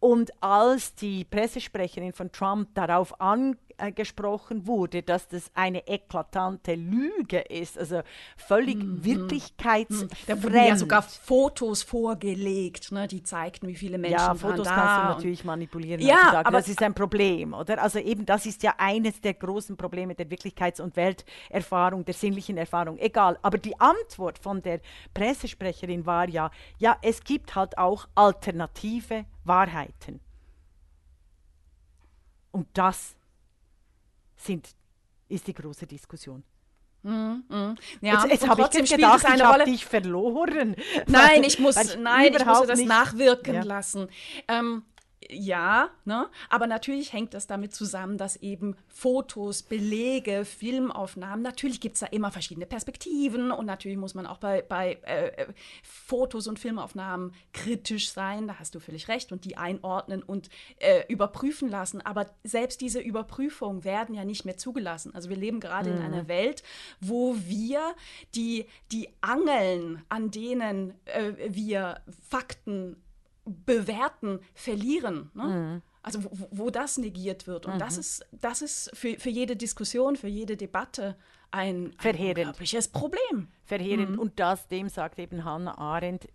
[0.00, 7.76] Und als die Pressesprecherin von Trump darauf angesprochen wurde, dass das eine eklatante Lüge ist,
[7.76, 8.02] also
[8.36, 9.04] völlig mhm.
[9.04, 10.12] wirklichkeitsfremd.
[10.28, 14.74] Da wurden ja sogar Fotos vorgelegt, ne, die zeigten, wie viele Menschen ja, Fotos da.
[14.74, 16.00] kannst du natürlich manipulieren.
[16.00, 17.82] Ja, aber das ist ein Problem, oder?
[17.82, 22.56] Also eben, das ist ja eines der großen Probleme der Wirklichkeits- und Welterfahrung, der sinnlichen
[22.56, 22.98] Erfahrung.
[22.98, 23.36] Egal.
[23.42, 24.80] Aber die Antwort von der
[25.12, 30.20] Pressesprecherin war ja, ja, es gibt halt auch alternative Wahrheiten.
[32.52, 33.16] Und das
[34.36, 34.68] sind
[35.28, 36.42] ist die große Diskussion.
[37.02, 37.10] Mm,
[37.48, 37.76] mm.
[38.00, 40.74] Ja, jetzt, jetzt habe ich gedacht, ich habe dich verloren.
[41.06, 42.88] Nein, ich muss, ich nein, ich muss das nicht.
[42.88, 43.62] nachwirken ja.
[43.62, 44.08] lassen.
[44.48, 44.84] Ähm,
[45.28, 46.28] ja, ne?
[46.48, 52.06] aber natürlich hängt das damit zusammen, dass eben Fotos, Belege, Filmaufnahmen, natürlich gibt es da
[52.06, 55.46] immer verschiedene Perspektiven und natürlich muss man auch bei, bei äh,
[55.82, 61.02] Fotos und Filmaufnahmen kritisch sein, da hast du völlig recht, und die einordnen und äh,
[61.08, 62.00] überprüfen lassen.
[62.00, 65.14] Aber selbst diese Überprüfungen werden ja nicht mehr zugelassen.
[65.14, 65.96] Also wir leben gerade mhm.
[65.96, 66.62] in einer Welt,
[67.00, 67.80] wo wir
[68.34, 72.96] die, die Angeln, an denen äh, wir Fakten
[73.48, 75.30] bewerten, verlieren.
[75.34, 75.44] Ne?
[75.44, 75.82] Mhm.
[76.02, 77.66] Also wo, wo, das negiert wird.
[77.66, 77.78] Und mhm.
[77.78, 81.16] das ist, das ist für, für jede Diskussion, für jede Debatte
[81.50, 84.12] ein, ein unglaubliches Problem verheerend.
[84.12, 84.18] Mhm.
[84.18, 86.26] Und das, dem sagt eben Hannah Arendt,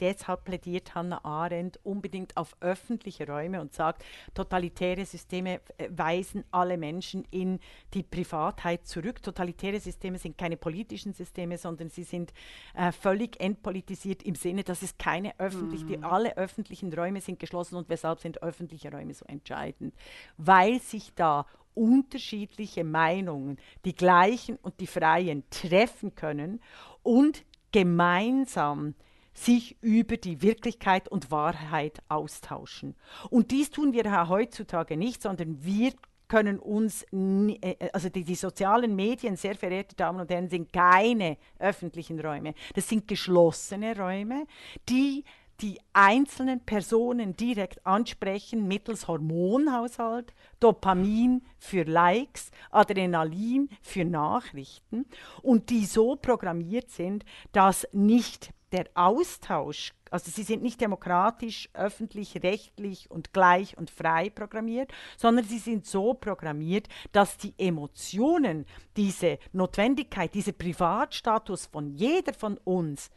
[0.00, 6.78] deshalb plädiert Hannah Arendt unbedingt auf öffentliche Räume und sagt, totalitäre Systeme äh, weisen alle
[6.78, 7.58] Menschen in
[7.94, 9.22] die Privatheit zurück.
[9.22, 12.32] Totalitäre Systeme sind keine politischen Systeme, sondern sie sind
[12.74, 16.04] äh, völlig entpolitisiert im Sinne, dass es keine öffentlichen, mhm.
[16.04, 19.94] alle öffentlichen Räume sind geschlossen und weshalb sind öffentliche Räume so entscheidend?
[20.36, 21.44] Weil sich da
[21.78, 26.60] unterschiedliche Meinungen, die gleichen und die freien, treffen können
[27.02, 28.94] und gemeinsam
[29.32, 32.96] sich über die Wirklichkeit und Wahrheit austauschen.
[33.30, 35.92] Und dies tun wir heutzutage nicht, sondern wir
[36.26, 41.38] können uns, äh, also die, die, sozialen Medien, sehr verehrte Damen und Herren, sind keine
[41.58, 42.54] öffentlichen Räume.
[42.74, 44.46] Das sind geschlossene Räume,
[44.88, 45.24] die
[45.60, 55.06] die einzelnen Personen direkt ansprechen mittels Hormonhaushalt, Dopamin für Likes, Adrenalin für Nachrichten
[55.42, 62.42] und die so programmiert sind, dass nicht der Austausch, also sie sind nicht demokratisch, öffentlich,
[62.42, 68.66] rechtlich und gleich und frei programmiert, sondern sie sind so programmiert, dass die Emotionen,
[68.96, 73.10] diese Notwendigkeit, dieser Privatstatus von jeder von uns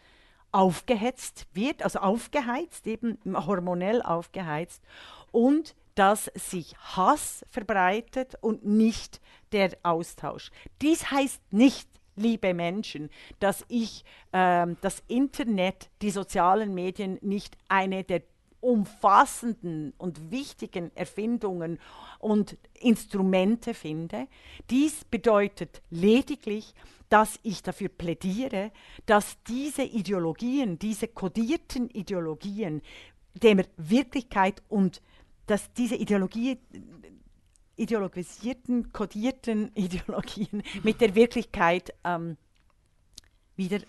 [0.52, 4.82] aufgehetzt wird, also aufgeheizt, eben hormonell aufgeheizt
[5.32, 10.52] und dass sich Hass verbreitet und nicht der Austausch.
[10.82, 13.10] Dies heißt nicht, liebe Menschen,
[13.40, 18.22] dass ich äh, das Internet, die sozialen Medien nicht eine der
[18.62, 21.80] umfassenden und wichtigen Erfindungen
[22.20, 24.28] und Instrumente finde.
[24.70, 26.76] Dies bedeutet lediglich,
[27.12, 28.72] dass ich dafür plädiere,
[29.06, 32.82] dass diese Ideologien, diese kodierten Ideologien
[33.34, 35.02] der Wirklichkeit und
[35.46, 36.58] dass diese Ideologie,
[37.76, 42.38] ideologisierten, kodierten Ideologien mit der Wirklichkeit ähm,
[43.58, 43.80] wieder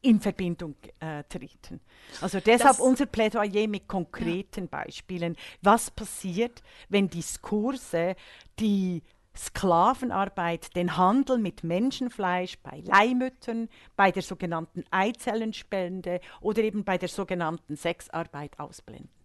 [0.00, 1.78] in Verbindung äh, treten.
[2.22, 4.68] Also deshalb das, unser Plädoyer mit konkreten ja.
[4.70, 5.36] Beispielen.
[5.60, 8.16] Was passiert, wenn Diskurse,
[8.58, 9.02] die
[9.36, 17.08] Sklavenarbeit, den Handel mit Menschenfleisch bei Leihmüttern, bei der sogenannten Eizellenspende oder eben bei der
[17.08, 19.21] sogenannten Sexarbeit ausblenden.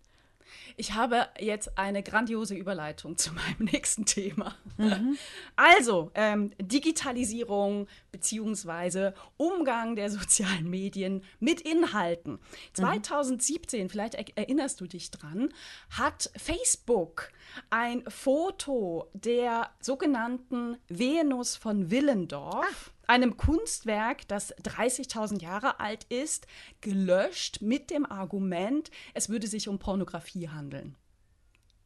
[0.75, 4.55] Ich habe jetzt eine grandiose Überleitung zu meinem nächsten Thema.
[4.77, 5.17] Mhm.
[5.55, 9.11] Also, ähm, Digitalisierung bzw.
[9.37, 12.39] Umgang der sozialen Medien mit Inhalten.
[12.73, 13.89] 2017, mhm.
[13.89, 15.49] vielleicht erinnerst du dich dran,
[15.89, 17.31] hat Facebook
[17.69, 22.91] ein Foto der sogenannten Venus von Willendorf.
[22.91, 26.47] Ah einem Kunstwerk, das 30.000 Jahre alt ist,
[26.81, 30.95] gelöscht mit dem Argument, es würde sich um Pornografie handeln.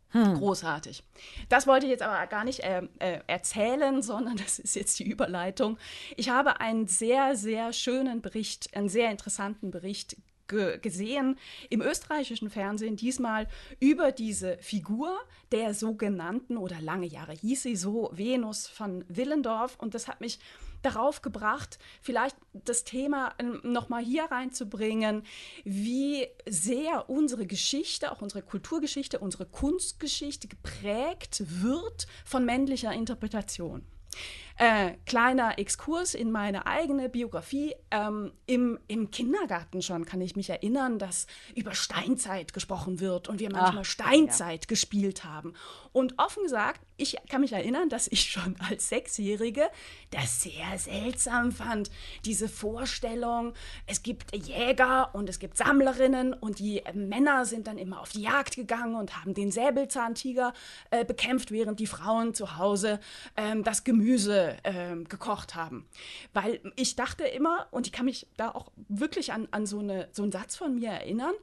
[0.09, 0.33] Hm.
[0.35, 1.03] Großartig.
[1.47, 5.05] Das wollte ich jetzt aber gar nicht äh, äh, erzählen, sondern das ist jetzt die
[5.05, 5.77] Überleitung.
[6.17, 10.17] Ich habe einen sehr, sehr schönen Bericht, einen sehr interessanten Bericht
[10.81, 11.37] gesehen
[11.69, 13.47] im österreichischen Fernsehen, diesmal
[13.79, 15.17] über diese Figur
[15.53, 19.77] der sogenannten, oder lange Jahre hieß sie so, Venus von Willendorf.
[19.79, 20.39] Und das hat mich
[20.81, 25.23] darauf gebracht, vielleicht das Thema ähm, nochmal hier reinzubringen,
[25.63, 33.85] wie sehr unsere Geschichte, auch unsere Kulturgeschichte, unsere Kunstgeschichte geprägt wird von männlicher Interpretation.
[34.61, 37.73] Äh, kleiner Exkurs in meine eigene Biografie.
[37.89, 43.39] Ähm, im, Im Kindergarten schon kann ich mich erinnern, dass über Steinzeit gesprochen wird und
[43.39, 44.67] wir manchmal Ach, Steinzeit ja.
[44.67, 45.55] gespielt haben.
[45.93, 49.67] Und offen gesagt, ich kann mich erinnern, dass ich schon als Sechsjährige
[50.11, 51.89] das sehr seltsam fand.
[52.25, 53.53] Diese Vorstellung,
[53.87, 58.21] es gibt Jäger und es gibt Sammlerinnen und die Männer sind dann immer auf die
[58.21, 60.53] Jagd gegangen und haben den Säbelzahntiger
[60.91, 62.99] äh, bekämpft, während die Frauen zu Hause
[63.35, 65.87] ähm, das Gemüse äh, gekocht haben.
[66.33, 70.09] Weil ich dachte immer, und ich kann mich da auch wirklich an, an so, eine,
[70.11, 71.33] so einen Satz von mir erinnern,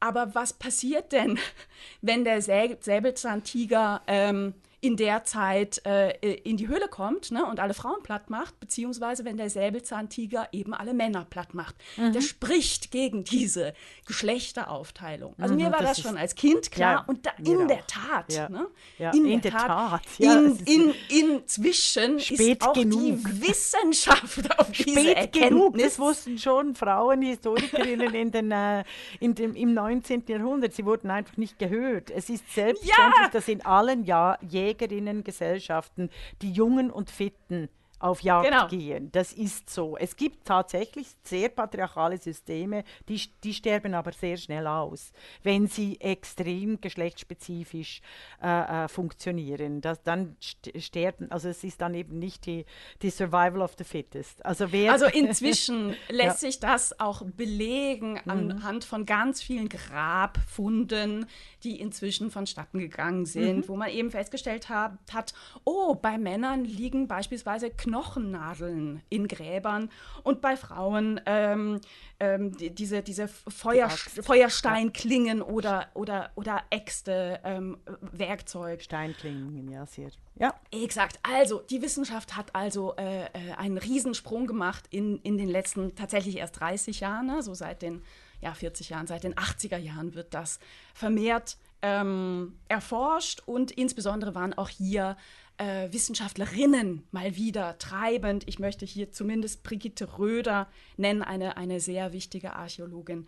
[0.00, 1.38] aber was passiert denn,
[2.02, 7.74] wenn der Säbelzahntiger ähm, in der Zeit äh, in die Höhle kommt ne, und alle
[7.74, 11.74] Frauen platt macht, beziehungsweise wenn der Säbelzahntiger eben alle Männer platt macht.
[11.96, 12.12] Mhm.
[12.12, 13.74] Der spricht gegen diese
[14.06, 15.34] Geschlechteraufteilung.
[15.38, 17.84] Also mhm, mir war das, das schon als Kind klar ja, und da, in der
[17.86, 18.48] Tat, ja.
[18.48, 20.02] Ne, ja, in, in, der Tat, Tat.
[20.18, 23.00] in, in, inzwischen ist auch genug.
[23.00, 25.48] die Wissenschaft auf diese Spät Erkenntnis.
[25.48, 28.84] genug, das wussten schon Frauen, Historikerinnen in den, äh,
[29.18, 30.24] in dem, im 19.
[30.28, 32.10] Jahrhundert, sie wurden einfach nicht gehört.
[32.10, 34.38] Es ist selbstverständlich, dass in allen Jahr
[34.68, 36.10] Jägerinnengesellschaften
[36.42, 38.68] die Jungen und Fitten auf Jagd genau.
[38.68, 39.10] gehen.
[39.12, 39.96] Das ist so.
[39.96, 46.00] Es gibt tatsächlich sehr patriarchale Systeme, die, die sterben aber sehr schnell aus, wenn sie
[46.00, 48.00] extrem geschlechtsspezifisch
[48.42, 49.80] äh, äh, funktionieren.
[49.80, 50.36] Das, dann
[50.76, 52.64] sterben, also es ist dann eben nicht die,
[53.02, 54.44] die Survival of the Fittest.
[54.44, 56.48] Also, wer also inzwischen lässt ja.
[56.48, 58.30] sich das auch belegen mhm.
[58.30, 61.26] anhand von ganz vielen Grabfunden,
[61.64, 63.68] die inzwischen vonstatten gegangen sind, mhm.
[63.68, 65.34] wo man eben festgestellt hat, hat,
[65.64, 69.90] oh, bei Männern liegen beispielsweise Knochennadeln in Gräbern
[70.22, 71.80] und bei Frauen ähm,
[72.20, 77.78] ähm, die, diese, diese Feuer, Feuersteinklingen oder, oder, oder Äxte, ähm,
[78.12, 78.82] Werkzeug.
[78.82, 80.10] Steinklingen, ja, sehr.
[80.36, 80.54] Ja.
[80.70, 81.18] Exakt.
[81.22, 86.36] Also, die Wissenschaft hat also äh, äh einen Riesensprung gemacht in, in den letzten tatsächlich
[86.36, 87.42] erst 30 Jahren, ne?
[87.42, 88.02] so seit den
[88.40, 90.60] ja, 40 Jahren, seit den 80er Jahren wird das
[90.94, 95.16] vermehrt ähm, erforscht und insbesondere waren auch hier
[95.58, 98.44] äh, Wissenschaftlerinnen mal wieder treibend.
[98.46, 103.26] Ich möchte hier zumindest Brigitte Röder nennen, eine, eine sehr wichtige Archäologin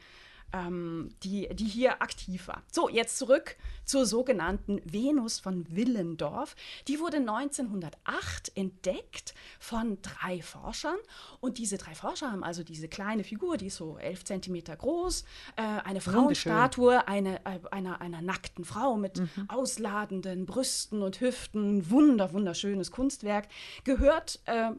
[0.53, 2.63] ähm, die, die hier aktiv war.
[2.71, 6.55] So, jetzt zurück zur sogenannten Venus von Willendorf.
[6.87, 10.97] Die wurde 1908 entdeckt von drei Forschern.
[11.41, 15.25] Und diese drei Forscher haben also diese kleine Figur, die ist so elf Zentimeter groß,
[15.57, 19.29] äh, eine Frauenstatue eine, äh, einer, einer nackten Frau mit mhm.
[19.49, 21.91] ausladenden Brüsten und Hüften.
[21.91, 23.49] Wunder, wunderschönes Kunstwerk.
[23.85, 24.71] Gehört äh,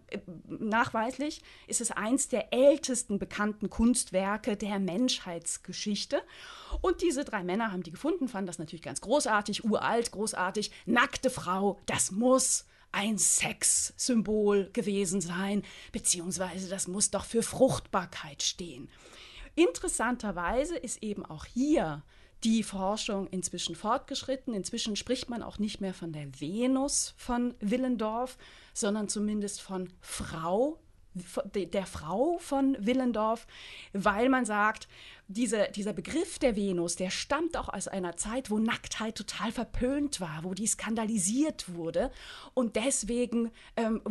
[0.47, 5.60] nachweislich, ist es eins der ältesten bekannten Kunstwerke der Menschheitsgeschichte.
[5.63, 6.21] Geschichte.
[6.81, 10.71] Und diese drei Männer haben die gefunden, fanden das natürlich ganz großartig, uralt, großartig.
[10.85, 18.89] Nackte Frau, das muss ein Sexsymbol gewesen sein, beziehungsweise das muss doch für Fruchtbarkeit stehen.
[19.55, 22.03] Interessanterweise ist eben auch hier
[22.43, 24.53] die Forschung inzwischen fortgeschritten.
[24.53, 28.37] Inzwischen spricht man auch nicht mehr von der Venus von Willendorf,
[28.73, 30.79] sondern zumindest von Frau
[31.13, 33.45] der Frau von Willendorf,
[33.91, 34.87] weil man sagt,
[35.31, 40.21] diese, dieser Begriff der Venus, der stammt auch aus einer Zeit, wo Nacktheit total verpönt
[40.21, 42.11] war, wo die skandalisiert wurde.
[42.53, 44.01] Und deswegen ähm,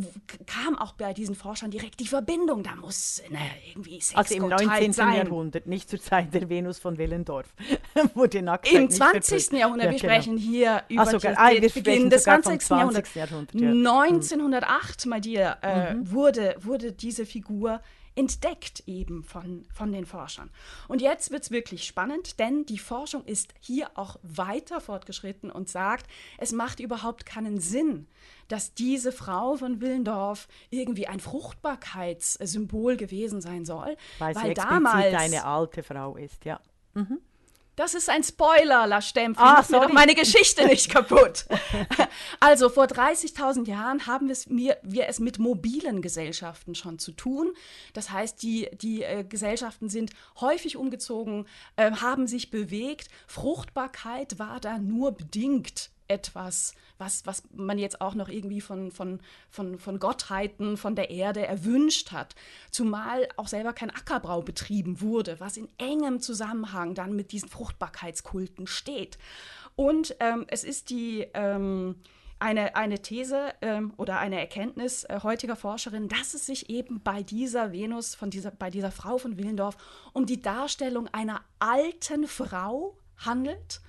[0.46, 2.62] kam auch bei diesen Forschern direkt die Verbindung.
[2.62, 4.92] Da muss ne, irgendwie Sex Also im 19.
[4.92, 5.16] sein.
[5.16, 7.52] Jahrhundert, nicht zur Zeit der Venus von Willendorf,
[8.14, 9.52] wo die Nacktheit Im 20.
[9.52, 10.12] Jahrhundert, ja, wir genau.
[10.12, 12.60] sprechen hier über ah, sogar, ah, Beginn des 20.
[12.60, 12.70] 20.
[12.70, 13.14] Jahrhunderts.
[13.14, 13.70] Jahrhundert, ja.
[13.70, 16.10] 1908, mal dir, äh, mhm.
[16.10, 17.80] wurde, wurde diese Figur
[18.14, 20.50] entdeckt eben von, von den Forschern.
[20.88, 25.68] Und jetzt wird es wirklich spannend, denn die Forschung ist hier auch weiter fortgeschritten und
[25.68, 26.06] sagt,
[26.38, 28.06] es macht überhaupt keinen Sinn,
[28.48, 35.44] dass diese Frau von Willendorf irgendwie ein Fruchtbarkeitssymbol gewesen sein soll, weil, weil damals eine
[35.44, 36.60] alte Frau ist, ja.
[36.94, 37.20] Mhm.
[37.80, 39.42] Das ist ein Spoiler, La Stempfli.
[39.42, 41.46] Ah, Mach mir doch meine Geschichte nicht kaputt.
[42.38, 47.54] also vor 30.000 Jahren haben wir, wir, es mit mobilen Gesellschaften schon zu tun.
[47.94, 50.10] Das heißt, die, die äh, Gesellschaften sind
[50.42, 53.08] häufig umgezogen, äh, haben sich bewegt.
[53.26, 59.20] Fruchtbarkeit war da nur bedingt etwas, was, was man jetzt auch noch irgendwie von, von,
[59.48, 62.34] von, von Gottheiten, von der Erde erwünscht hat.
[62.70, 68.66] Zumal auch selber kein Ackerbau betrieben wurde, was in engem Zusammenhang dann mit diesen Fruchtbarkeitskulten
[68.66, 69.18] steht.
[69.76, 71.26] Und ähm, es ist die.
[71.32, 71.96] Ähm,
[72.42, 77.22] eine, eine These ähm, oder eine Erkenntnis äh, heutiger Forscherin, dass es sich eben bei
[77.22, 79.76] dieser Venus, von dieser, bei dieser Frau von Willendorf,
[80.14, 83.82] um die Darstellung einer alten Frau handelt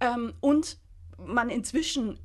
[0.00, 0.76] ähm, und
[1.18, 2.18] man inzwischen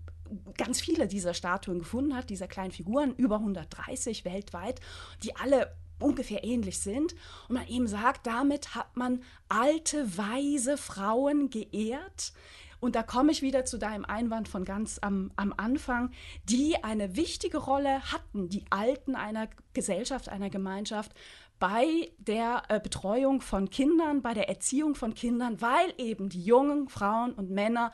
[0.57, 4.79] ganz viele dieser Statuen gefunden hat, dieser kleinen Figuren, über 130 weltweit,
[5.23, 7.13] die alle ungefähr ähnlich sind.
[7.47, 12.33] Und man eben sagt, damit hat man alte, weise Frauen geehrt.
[12.79, 16.11] Und da komme ich wieder zu deinem Einwand von ganz am, am Anfang,
[16.45, 21.11] die eine wichtige Rolle hatten, die Alten einer Gesellschaft, einer Gemeinschaft,
[21.59, 26.87] bei der äh, Betreuung von Kindern, bei der Erziehung von Kindern, weil eben die jungen
[26.87, 27.91] Frauen und Männer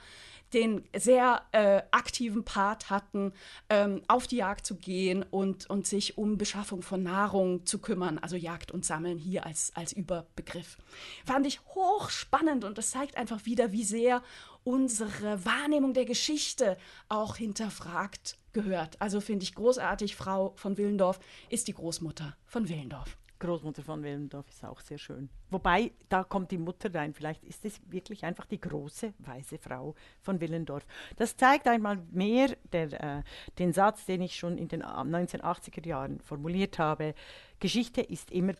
[0.55, 3.33] den sehr äh, aktiven Part hatten,
[3.69, 8.17] ähm, auf die Jagd zu gehen und, und sich um Beschaffung von Nahrung zu kümmern,
[8.17, 10.77] also Jagd und Sammeln hier als, als Überbegriff.
[11.25, 14.23] Fand ich hochspannend und das zeigt einfach wieder, wie sehr
[14.63, 16.77] unsere Wahrnehmung der Geschichte
[17.09, 18.99] auch hinterfragt gehört.
[19.01, 23.17] Also finde ich großartig, Frau von Willendorf ist die Großmutter von Willendorf.
[23.39, 25.29] Großmutter von Willendorf ist auch sehr schön.
[25.49, 27.13] Wobei, da kommt die Mutter rein.
[27.13, 30.85] Vielleicht ist es wirklich einfach die große, weise Frau von Willendorf.
[31.17, 33.23] Das zeigt einmal mehr der, äh,
[33.59, 37.13] den Satz, den ich schon in den 1980er Jahren formuliert habe.
[37.59, 38.53] Geschichte ist immer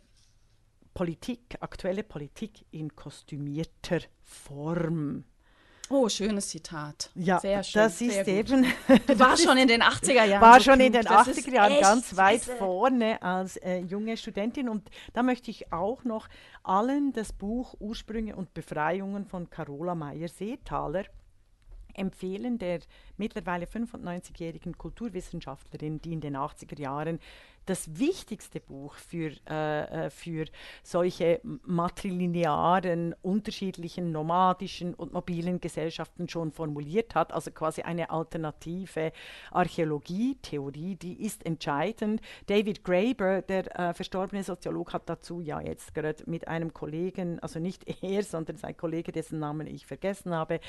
[0.93, 5.26] Politik, aktuelle Politik in kostümierter Form.
[5.89, 7.11] Oh, schönes Zitat.
[7.15, 7.81] Ja, sehr schön.
[7.81, 8.65] Das ist eben.
[9.19, 10.41] War schon in den 80er Jahren.
[10.41, 14.67] War schon in den 80er Jahren ganz weit vorne als äh, junge Studentin.
[14.67, 16.27] Und da möchte ich auch noch
[16.63, 21.05] allen das Buch Ursprünge und Befreiungen von Carola Meyer-Seethaler
[21.93, 22.79] empfehlen, der
[23.17, 27.19] mittlerweile 95-jährigen Kulturwissenschaftlerin, die in den 80er Jahren
[27.66, 30.45] das wichtigste Buch für, äh, äh, für
[30.84, 39.11] solche matrilinearen, unterschiedlichen, nomadischen und mobilen Gesellschaften schon formuliert hat, also quasi eine alternative
[39.51, 42.22] Archäologie-Theorie, die ist entscheidend.
[42.47, 47.59] David Graeber, der äh, verstorbene Soziolog, hat dazu ja jetzt gerade mit einem Kollegen, also
[47.59, 50.59] nicht er, sondern sein Kollege, dessen Namen ich vergessen habe,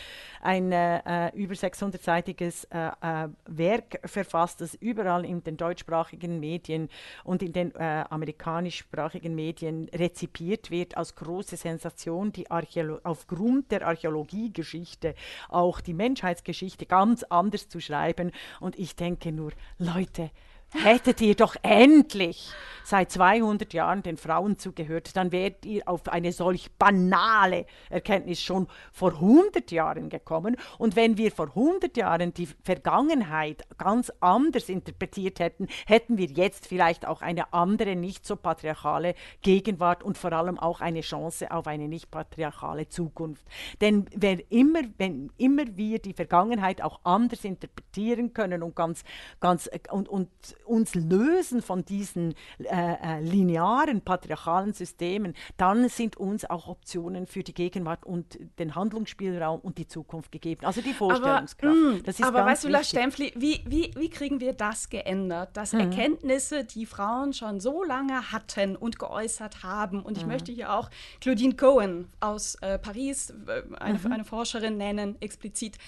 [0.41, 6.86] ein äh, über 600-seitiges äh, äh, Werk verfasst, das überall in den deutschsprachigen Medien
[7.25, 13.87] und in den äh, amerikanischsprachigen Medien rezipiert wird als große Sensation, die Archäolo aufgrund der
[13.87, 15.15] Archäologiegeschichte
[15.49, 18.33] auch die Menschheitsgeschichte ganz anders zu schreiben.
[18.61, 20.31] Und ich denke nur, Leute,
[20.73, 22.53] hättet ihr doch endlich
[22.87, 28.69] seit 200 Jahren den Frauen zugehört, dann wärt ihr auf eine solch banale Erkenntnis schon
[28.93, 30.57] vor 100 Jahren gekommen.
[30.79, 36.69] Und wenn wir vor 100 Jahren die Vergangenheit ganz anders interpretiert hätten, hätten wir jetzt
[36.69, 41.67] vielleicht auch eine andere, nicht so patriarchale Gegenwart und vor allem auch eine Chance auf
[41.67, 43.45] eine nicht patriarchale Zukunft.
[43.81, 49.03] Denn wenn immer, wenn immer wir die Vergangenheit auch anders interpretieren können und ganz,
[49.41, 50.29] ganz und, und
[50.67, 57.43] uns lösen von diesen äh, äh, linearen patriarchalen Systemen, dann sind uns auch Optionen für
[57.43, 60.65] die Gegenwart und den Handlungsspielraum und die Zukunft gegeben.
[60.65, 61.77] Also die Vorstellungskraft.
[61.77, 64.89] Aber, mh, das ist aber weißt du, Lars Stempfli, wie, wie, wie kriegen wir das
[64.89, 65.81] geändert, dass mhm.
[65.81, 70.33] Erkenntnisse, die Frauen schon so lange hatten und geäußert haben, und ich mhm.
[70.33, 70.91] möchte hier auch
[71.21, 74.13] Claudine Cohen aus äh, Paris, äh, eine, mhm.
[74.13, 75.79] eine Forscherin nennen, explizit,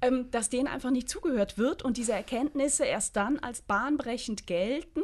[0.00, 5.02] ähm, dass denen einfach nicht zugehört wird und diese Erkenntnisse erst dann als bahnbrechend gelten,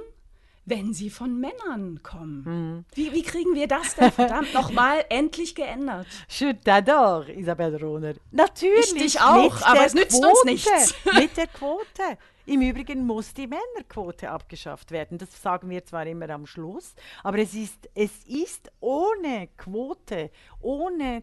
[0.65, 2.45] wenn sie von Männern kommen.
[2.45, 2.85] Mhm.
[2.95, 6.07] Wie, wie, kriegen wir das denn verdammt nochmal endlich geändert?
[6.29, 8.15] T'adore, Isabel Rohner.
[8.31, 8.93] Natürlich.
[8.95, 10.95] Ich dich auch, aber es nützt Quote, uns nichts.
[11.15, 12.19] mit der Quote.
[12.47, 15.19] Im Übrigen muss die Männerquote abgeschafft werden.
[15.19, 20.31] Das sagen wir zwar immer am Schluss, aber es ist, es ist ohne Quote,
[20.61, 21.23] ohne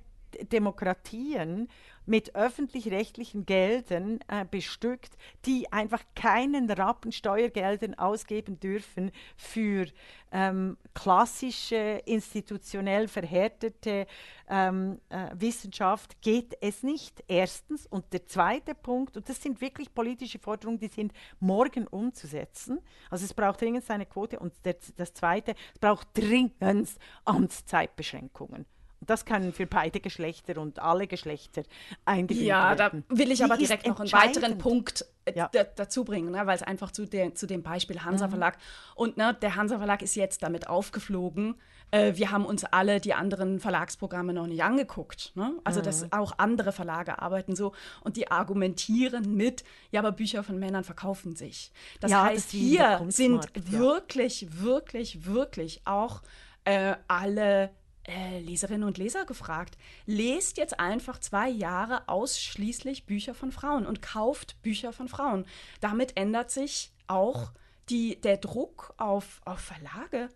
[0.52, 1.70] Demokratien
[2.08, 9.88] mit öffentlich-rechtlichen Geldern äh, bestückt, die einfach keinen Rappen Steuergeldern ausgeben dürfen für
[10.32, 14.08] ähm, klassische, institutionell verhärtete
[14.50, 17.24] ähm, äh, Wissenschaft, geht es nicht.
[17.28, 17.86] Erstens.
[17.86, 22.80] Und der zweite Punkt, und das sind wirklich politische Forderungen, die sind morgen umzusetzen.
[23.10, 24.40] Also es braucht dringend eine Quote.
[24.40, 26.90] Und der, das zweite, es braucht dringend
[27.26, 28.66] Amtszeitbeschränkungen.
[29.02, 31.64] Das können für beide Geschlechter und alle Geschlechter
[32.06, 33.06] eingeführt ja, werden.
[33.10, 35.50] Ja, da will ich Die aber direkt noch einen weiteren Punkt äh, ja.
[35.76, 38.32] dazu bringen, ne, weil es einfach zu, der, zu dem Beispiel Hansa mhm.
[38.32, 38.58] Verlag
[38.96, 41.56] und ne, der Hansa Verlag ist jetzt damit aufgeflogen.
[41.92, 45.32] Äh, wir haben uns alle die anderen Verlagsprogramme noch nicht angeguckt.
[45.36, 45.54] Ne?
[45.64, 45.86] Also, mhm.
[45.86, 47.74] dass auch andere Verlage arbeiten so
[48.04, 51.72] und die argumentieren mit, ja, aber Bücher von Männern verkaufen sich.
[52.00, 56.22] Das ja, heißt, das hier sind wirklich, wirklich, wirklich auch
[56.66, 57.72] äh, alle
[58.08, 59.78] äh, Leserinnen und Leser gefragt.
[60.06, 65.46] Lest jetzt einfach zwei Jahre ausschließlich Bücher von Frauen und kauft Bücher von Frauen.
[65.82, 67.52] Damit ändert sich auch
[67.90, 70.30] die, der Druck auf, auf Verlage.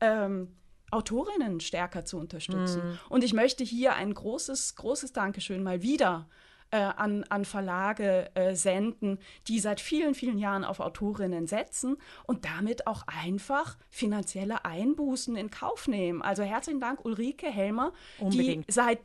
[0.00, 0.54] Ähm,
[0.90, 2.80] Autorinnen stärker zu unterstützen.
[2.80, 2.98] Mm.
[3.10, 6.28] Und ich möchte hier ein großes, großes Dankeschön mal wieder
[6.70, 12.44] äh, an, an Verlage äh, senden, die seit vielen, vielen Jahren auf Autorinnen setzen und
[12.44, 16.22] damit auch einfach finanzielle Einbußen in Kauf nehmen.
[16.22, 18.68] Also herzlichen Dank Ulrike Helmer, Unbedingt.
[18.68, 19.00] die seit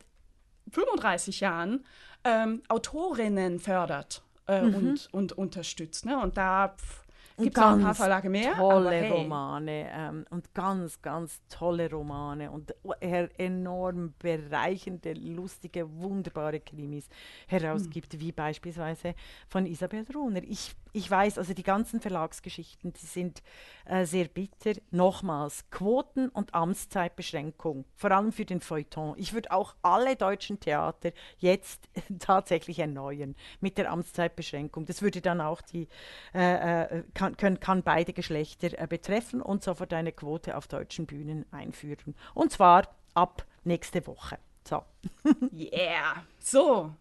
[0.70, 1.84] 35 Jahren
[2.24, 4.74] ähm, Autorinnen fördert äh, mhm.
[4.74, 6.06] und, und unterstützt.
[6.06, 6.18] Ne?
[6.20, 7.03] Und da pff,
[7.36, 8.54] Gibt es ein paar Verlage mehr?
[8.54, 9.10] Tolle hey.
[9.10, 17.08] Romane ähm, und ganz, ganz tolle Romane und enorm bereichende, lustige, wunderbare Krimis
[17.48, 18.20] herausgibt, mhm.
[18.20, 19.14] wie beispielsweise
[19.48, 20.42] von Isabel Runer.
[20.44, 23.42] Ich, ich weiß, also die ganzen Verlagsgeschichten, die sind
[23.84, 24.80] äh, sehr bitter.
[24.92, 29.14] Nochmals, Quoten und Amtszeitbeschränkung, vor allem für den Feuilleton.
[29.18, 31.88] Ich würde auch alle deutschen Theater jetzt
[32.20, 34.86] tatsächlich erneuern mit der Amtszeitbeschränkung.
[34.86, 35.88] Das würde dann auch die
[36.32, 41.06] äh, äh kann, können, kann beide Geschlechter äh, betreffen und sofort eine Quote auf deutschen
[41.06, 42.14] Bühnen einführen.
[42.34, 44.38] Und zwar ab nächste Woche.
[44.66, 44.82] So.
[45.52, 46.24] yeah.
[46.38, 46.94] So.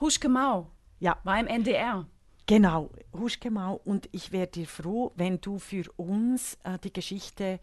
[0.00, 0.70] Huschke Mau.
[0.98, 1.18] Ja.
[1.24, 2.06] War im NDR.
[2.46, 3.80] Genau, Huschke Mau.
[3.84, 7.60] Und ich wäre dir froh, wenn du für uns äh, die Geschichte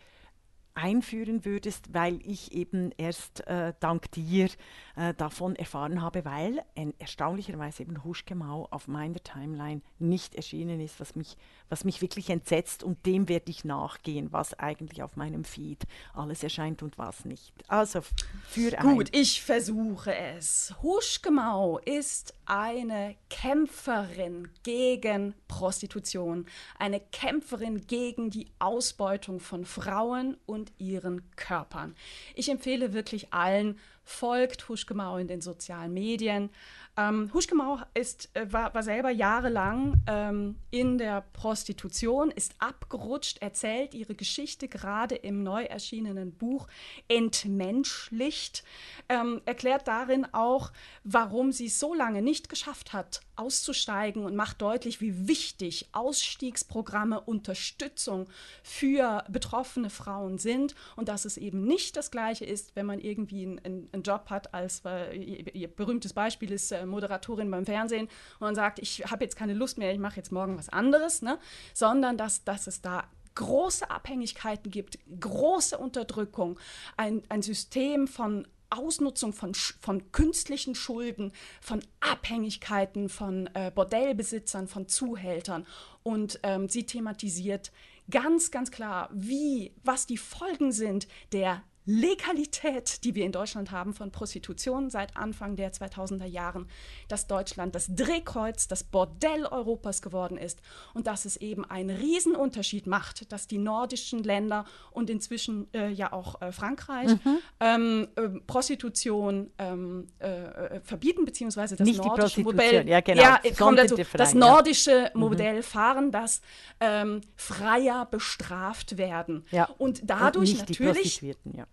[0.76, 4.50] einführen würdest, weil ich eben erst äh, dank dir
[4.96, 11.00] äh, davon erfahren habe, weil ein, erstaunlicherweise eben Huschgemau auf meiner Timeline nicht erschienen ist,
[11.00, 11.38] was mich,
[11.70, 15.84] was mich wirklich entsetzt und dem werde ich nachgehen, was eigentlich auf meinem Feed
[16.14, 17.54] alles erscheint und was nicht.
[17.68, 18.02] Also
[18.48, 19.20] für Gut, ein.
[19.20, 20.76] ich versuche es.
[20.82, 26.46] Huschgemau ist eine Kämpferin gegen Prostitution,
[26.78, 31.96] eine Kämpferin gegen die Ausbeutung von Frauen und ihren Körpern.
[32.36, 36.50] Ich empfehle wirklich allen, folgt Huschgemau in den sozialen Medien.
[36.96, 43.96] Ähm, Huschgemau ist, äh, war, war, selber jahrelang ähm, in der Prostitution, ist abgerutscht, erzählt
[43.96, 46.68] ihre Geschichte gerade im neu erschienenen Buch
[47.08, 48.64] Entmenschlicht,
[49.10, 50.72] ähm, erklärt darin auch,
[51.04, 57.22] warum sie es so lange nicht geschafft hat, auszusteigen und macht deutlich, wie wichtig Ausstiegsprogramme,
[57.22, 58.28] Unterstützung
[58.62, 63.46] für betroffene Frauen sind und dass es eben nicht das Gleiche ist, wenn man irgendwie
[63.48, 68.08] einen, einen Job hat, als äh, ihr, berühmtes Beispiel ist äh, Moderatorin beim Fernsehen
[68.40, 71.40] und sagt, ich habe jetzt keine Lust mehr, ich mache jetzt morgen was anderes, ne?
[71.74, 73.06] sondern dass, dass es da
[73.36, 76.60] große Abhängigkeiten gibt, große Unterdrückung,
[76.98, 81.32] ein, ein System von Ausnutzung von, von künstlichen Schulden,
[81.62, 85.68] von Abhängigkeiten von äh, Bordellbesitzern, von Zuhältern.
[86.02, 87.72] Und ähm, sie thematisiert
[88.10, 93.94] ganz, ganz klar, wie, was die Folgen sind der Legalität, die wir in Deutschland haben
[93.94, 96.68] von Prostitution seit Anfang der 2000er Jahren,
[97.10, 100.62] dass Deutschland das Drehkreuz, das Bordell Europas geworden ist
[100.94, 106.14] und dass es eben einen Riesenunterschied macht, dass die nordischen Länder und inzwischen äh, ja
[106.14, 107.38] auch äh, Frankreich mhm.
[107.60, 113.22] ähm, äh, Prostitution ähm, äh, verbieten, beziehungsweise das Nicht nordische Modell, ja, genau.
[113.22, 115.12] ja, dazu, das nordische ja.
[115.14, 115.64] Modell mhm.
[115.64, 116.42] fahren, dass
[116.80, 119.46] ähm, Freier bestraft werden.
[119.52, 119.70] Ja.
[119.78, 121.66] Und dadurch und natürlich ja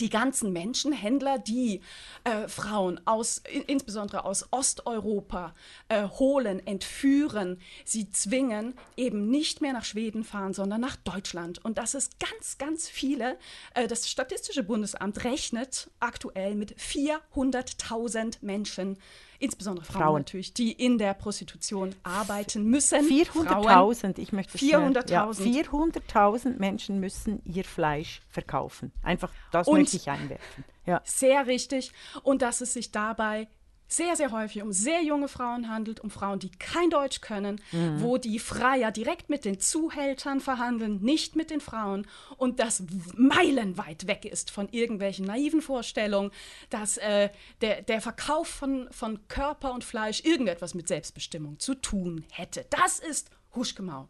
[0.00, 1.80] die ganzen Menschenhändler, die
[2.24, 5.54] äh, Frauen aus, insbesondere aus Osteuropa
[5.88, 11.64] äh, holen, entführen, sie zwingen, eben nicht mehr nach Schweden fahren, sondern nach Deutschland.
[11.64, 13.38] Und das ist ganz, ganz viele.
[13.74, 18.98] Äh, das Statistische Bundesamt rechnet aktuell mit 400.000 Menschen,
[19.44, 23.00] insbesondere Frauen, Frauen, natürlich, die in der Prostitution arbeiten müssen.
[23.00, 28.92] 400.000, ich möchte 400.000 ja, 400.000 Menschen müssen ihr Fleisch verkaufen.
[29.02, 30.64] Einfach, das Und möchte ich einwerfen.
[30.86, 31.00] Ja.
[31.04, 31.92] Sehr richtig.
[32.22, 33.48] Und dass es sich dabei
[33.96, 38.02] sehr, sehr häufig um sehr junge Frauen handelt, um Frauen, die kein Deutsch können, mhm.
[38.02, 42.82] wo die Freier direkt mit den Zuhältern verhandeln, nicht mit den Frauen und das
[43.14, 46.30] meilenweit weg ist von irgendwelchen naiven Vorstellungen,
[46.70, 47.30] dass äh,
[47.60, 52.66] der, der Verkauf von, von Körper und Fleisch irgendetwas mit Selbstbestimmung zu tun hätte.
[52.70, 54.08] Das ist Huschgemau.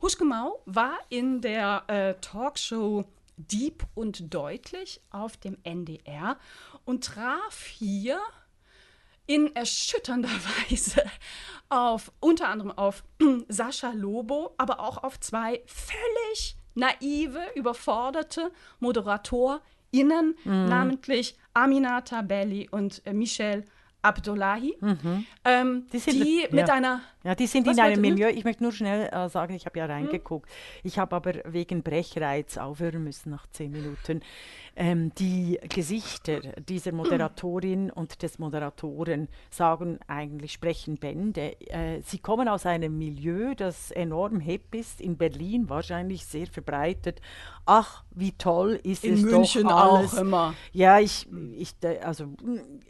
[0.00, 3.04] Huschgemau war in der äh, Talkshow
[3.36, 6.38] Deep und Deutlich auf dem NDR
[6.84, 8.20] und traf hier
[9.26, 10.28] in erschütternder
[10.70, 11.04] Weise
[11.68, 13.02] auf unter anderem auf
[13.48, 20.68] Sascha Lobo, aber auch auf zwei völlig naive, überforderte ModeratorInnen, mhm.
[20.68, 23.64] namentlich Aminata Belli und äh, Michelle
[24.02, 25.24] Abdullahi, mhm.
[25.44, 26.74] ähm, die, sind, die mit ja.
[26.74, 27.00] einer.
[27.24, 28.28] Ja, die sind in einem Milieu.
[28.28, 30.48] Ich möchte nur schnell äh, sagen, ich habe ja reingeguckt.
[30.48, 30.80] Mhm.
[30.82, 34.22] Ich habe aber wegen Brechreiz aufhören müssen nach zehn Minuten.
[34.74, 37.90] Ähm, die Gesichter dieser Moderatorin mhm.
[37.90, 41.60] und des Moderatoren sagen eigentlich, sprechen Bände.
[41.68, 47.20] Äh, sie kommen aus einem Milieu, das enorm hip ist, in Berlin wahrscheinlich sehr verbreitet.
[47.66, 50.14] Ach, wie toll ist in es München doch alles.
[50.14, 50.54] auch immer.
[50.72, 52.34] Ja, ich, ich also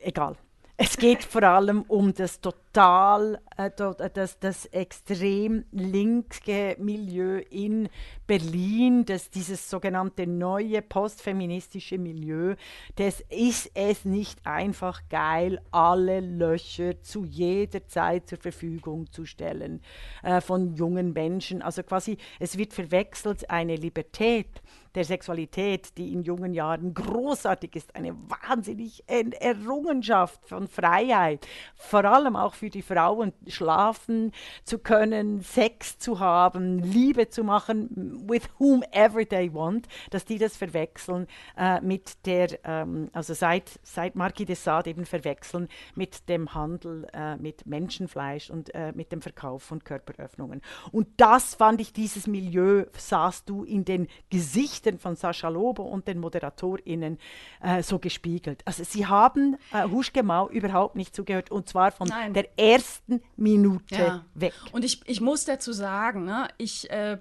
[0.00, 0.36] egal.
[0.84, 3.70] Es geht vor allem um das total total äh,
[4.14, 7.88] das, das extrem linke Milieu in
[8.26, 12.54] Berlin, das, dieses sogenannte neue postfeministische Milieu,
[12.96, 19.82] das ist es nicht einfach geil, alle Löcher zu jeder Zeit zur Verfügung zu stellen
[20.22, 21.62] äh, von jungen Menschen.
[21.62, 24.62] Also quasi, es wird verwechselt eine Libertät
[24.94, 32.36] der Sexualität, die in jungen Jahren großartig ist, eine wahnsinnig Errungenschaft von Freiheit, vor allem
[32.36, 34.30] auch für die Frauen, schlafen
[34.62, 40.56] zu können, Sex zu haben, Liebe zu machen, with whomever they want, dass die das
[40.56, 46.54] verwechseln äh, mit der, ähm, also seit, seit Marquis de Sade eben verwechseln mit dem
[46.54, 50.62] Handel äh, mit Menschenfleisch und äh, mit dem Verkauf von Körperöffnungen.
[50.92, 56.06] Und das fand ich, dieses Milieu sahst du in den Gesichtern von Sascha Lobo und
[56.06, 57.18] den ModeratorInnen
[57.60, 58.62] äh, so gespiegelt.
[58.66, 62.34] Also sie haben äh, Huschgemau überhaupt nicht zugehört und zwar von Nein.
[62.34, 64.24] der ersten Minute ja.
[64.34, 64.54] weg.
[64.72, 67.18] Und ich, ich muss dazu sagen, ne, ich äh,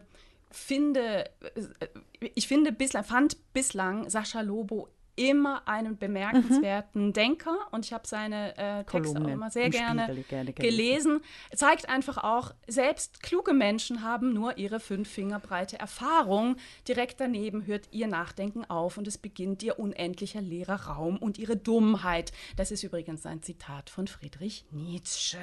[0.51, 1.87] finde, äh,
[2.35, 7.13] ich finde bislang, fand bislang Sascha Lobo immer einen bemerkenswerten mhm.
[7.13, 11.21] Denker und ich habe seine äh, Texte auch immer sehr gerne, gerne, gelesen.
[11.53, 16.55] Zeigt einfach auch, selbst kluge Menschen haben nur ihre fünf Finger breite Erfahrung.
[16.87, 21.57] Direkt daneben hört ihr Nachdenken auf und es beginnt ihr unendlicher leerer Raum und ihre
[21.57, 22.31] Dummheit.
[22.55, 25.37] Das ist übrigens ein Zitat von Friedrich Nietzsche.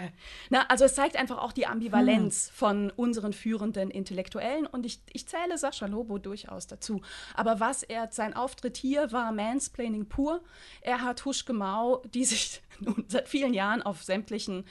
[0.50, 2.54] Na, also es zeigt einfach auch die Ambivalenz hm.
[2.54, 7.02] von unseren führenden Intellektuellen und ich, ich zähle Sascha Lobo durchaus dazu.
[7.34, 10.40] Aber was er, sein Auftritt hier war, Mans Mansplaining pur.
[10.80, 14.64] Er hat Huschke Mau, die sich nun seit vielen Jahren auf sämtlichen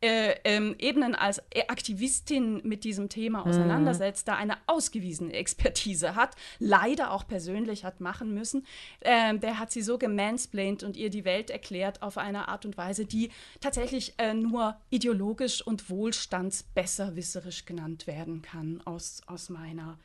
[0.00, 3.50] äh, ähm, Ebenen als Aktivistin mit diesem Thema mhm.
[3.50, 4.30] auseinandersetzt, mhm.
[4.30, 8.64] da eine ausgewiesene Expertise hat, leider auch persönlich hat machen müssen.
[9.00, 12.76] Ähm, der hat sie so gemansplained und ihr die Welt erklärt auf eine Art und
[12.76, 13.30] Weise, die
[13.60, 19.98] tatsächlich äh, nur ideologisch und wohlstandsbesserwisserisch genannt werden kann, aus, aus meiner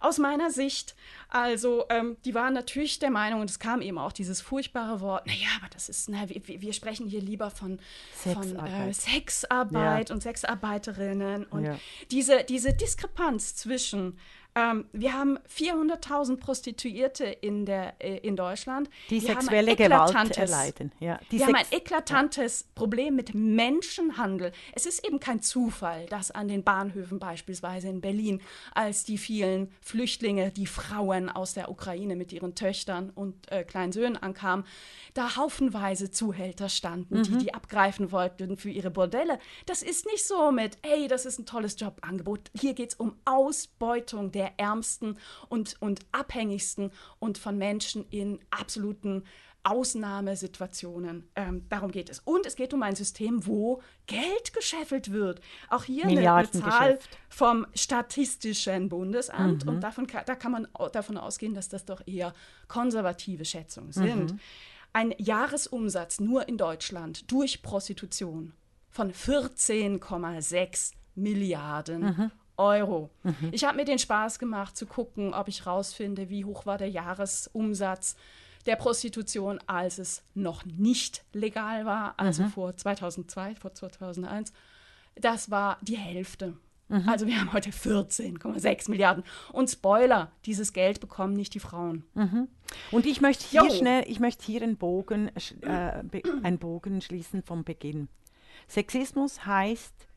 [0.00, 0.94] aus meiner Sicht.
[1.28, 5.26] Also, ähm, die waren natürlich der Meinung, und es kam eben auch dieses furchtbare Wort,
[5.26, 7.78] naja, aber das ist, na, wir, wir sprechen hier lieber von
[8.14, 10.14] Sexarbeit, von, äh, Sexarbeit ja.
[10.14, 11.44] und Sexarbeiterinnen.
[11.44, 11.78] Und ja.
[12.10, 14.18] diese, diese Diskrepanz zwischen
[14.56, 18.88] ähm, wir haben 400.000 Prostituierte in, der, äh, in Deutschland.
[19.10, 20.92] Die wir sexuelle Gewalt erleiden.
[20.98, 22.66] Ja, wir haben ein eklatantes ja.
[22.74, 24.52] Problem mit Menschenhandel.
[24.72, 28.40] Es ist eben kein Zufall, dass an den Bahnhöfen beispielsweise in Berlin,
[28.74, 33.92] als die vielen Flüchtlinge, die Frauen aus der Ukraine mit ihren Töchtern und äh, kleinen
[33.92, 34.64] Söhnen ankamen,
[35.12, 37.22] da haufenweise Zuhälter standen, mhm.
[37.24, 39.38] die die abgreifen wollten für ihre Bordelle.
[39.66, 42.50] Das ist nicht so mit, hey, das ist ein tolles Jobangebot.
[42.58, 45.18] Hier geht es um Ausbeutung der der Ärmsten
[45.48, 49.24] und, und Abhängigsten und von Menschen in absoluten
[49.64, 51.28] Ausnahmesituationen.
[51.34, 52.20] Ähm, darum geht es.
[52.20, 55.40] Und es geht um ein System, wo Geld gescheffelt wird.
[55.70, 59.64] Auch hier eine, eine Zahl vom Statistischen Bundesamt.
[59.64, 59.70] Mhm.
[59.72, 62.32] Und davon, da kann man davon ausgehen, dass das doch eher
[62.68, 64.34] konservative Schätzungen sind.
[64.34, 64.40] Mhm.
[64.92, 68.52] Ein Jahresumsatz nur in Deutschland durch Prostitution
[68.90, 72.30] von 14,6 Milliarden mhm.
[72.56, 73.10] Euro.
[73.22, 73.50] Mhm.
[73.52, 76.90] Ich habe mir den Spaß gemacht zu gucken, ob ich rausfinde, wie hoch war der
[76.90, 78.16] Jahresumsatz
[78.66, 82.48] der Prostitution, als es noch nicht legal war, also mhm.
[82.48, 84.52] vor 2002, vor 2001.
[85.14, 86.54] Das war die Hälfte.
[86.88, 87.08] Mhm.
[87.08, 89.24] Also wir haben heute 14,6 Milliarden.
[89.52, 92.04] Und Spoiler, dieses Geld bekommen nicht die Frauen.
[92.14, 92.48] Mhm.
[92.90, 93.70] Und ich möchte hier jo.
[93.70, 95.30] schnell, ich möchte hier einen Bogen,
[95.62, 96.02] äh,
[96.42, 98.08] einen Bogen schließen vom Beginn.
[98.68, 100.08] Sexismus heißt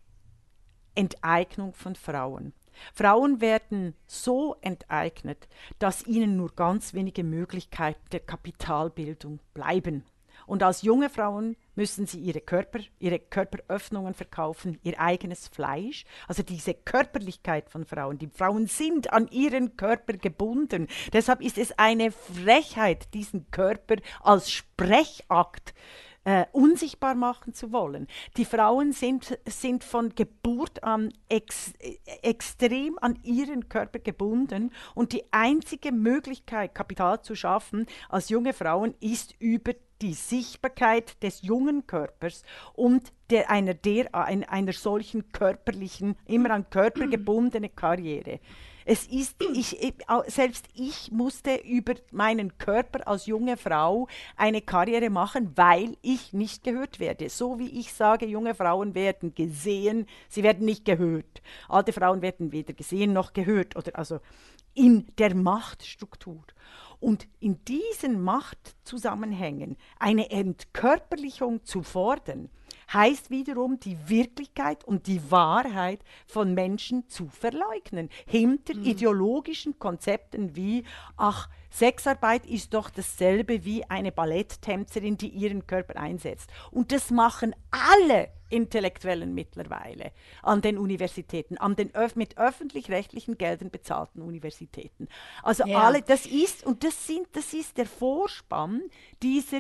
[0.95, 2.53] Enteignung von Frauen.
[2.93, 5.47] Frauen werden so enteignet,
[5.79, 10.03] dass ihnen nur ganz wenige Möglichkeiten der Kapitalbildung bleiben.
[10.45, 16.05] Und als junge Frauen müssen sie ihre Körper, ihre Körperöffnungen verkaufen, ihr eigenes Fleisch.
[16.27, 18.17] Also diese Körperlichkeit von Frauen.
[18.17, 20.87] Die Frauen sind an ihren Körper gebunden.
[21.13, 25.73] Deshalb ist es eine Frechheit, diesen Körper als Sprechakt äh,
[26.51, 28.07] unsichtbar machen zu wollen.
[28.37, 31.73] Die Frauen sind, sind von Geburt an ex,
[32.21, 38.93] extrem an ihren Körper gebunden und die einzige Möglichkeit, Kapital zu schaffen als junge Frauen,
[38.99, 42.43] ist über die Sichtbarkeit des jungen Körpers
[42.73, 48.39] und der, einer, der, einer solchen körperlichen, immer an Körper gebundene Karriere.
[48.91, 49.93] Es ist, ich,
[50.25, 56.63] selbst ich musste über meinen Körper als junge Frau eine Karriere machen, weil ich nicht
[56.63, 57.29] gehört werde.
[57.29, 61.43] So wie ich sage, junge Frauen werden gesehen, sie werden nicht gehört.
[61.67, 63.75] Alte Frauen werden weder gesehen noch gehört.
[63.75, 64.21] Oder also
[64.73, 66.41] in der Machtstruktur.
[66.99, 72.49] Und in diesen Machtzusammenhängen eine Entkörperlichung zu fordern,
[72.93, 78.85] heißt wiederum die Wirklichkeit und die Wahrheit von Menschen zu verleugnen, hinter mhm.
[78.85, 80.83] ideologischen Konzepten wie,
[81.17, 86.49] ach, Sexarbeit ist doch dasselbe wie eine Balletttänzerin, die ihren Körper einsetzt.
[86.71, 90.11] Und das machen alle Intellektuellen mittlerweile
[90.41, 95.07] an den Universitäten, an den öf mit öffentlich-rechtlichen Geldern bezahlten Universitäten.
[95.43, 95.79] Also ja.
[95.79, 98.81] alle, das ist, und das sind, das ist der Vorspann
[99.21, 99.59] dieser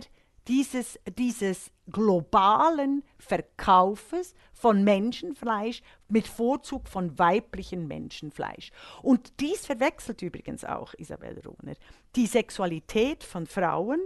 [0.49, 8.71] dieses, dieses globalen Verkaufes von Menschenfleisch mit Vorzug von weiblichem Menschenfleisch.
[9.01, 11.75] Und dies verwechselt übrigens auch Isabel Rohner
[12.15, 14.01] die Sexualität von Frauen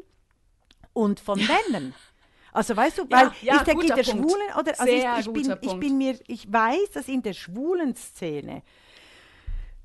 [0.91, 1.95] und von Männern.
[2.51, 4.29] Also weißt du, weil ja, ja, ich denke in der Punkt.
[4.29, 7.95] schwulen oder also ich, ich, bin, ich bin mir ich weiß, dass in der schwulen
[7.95, 8.61] Szene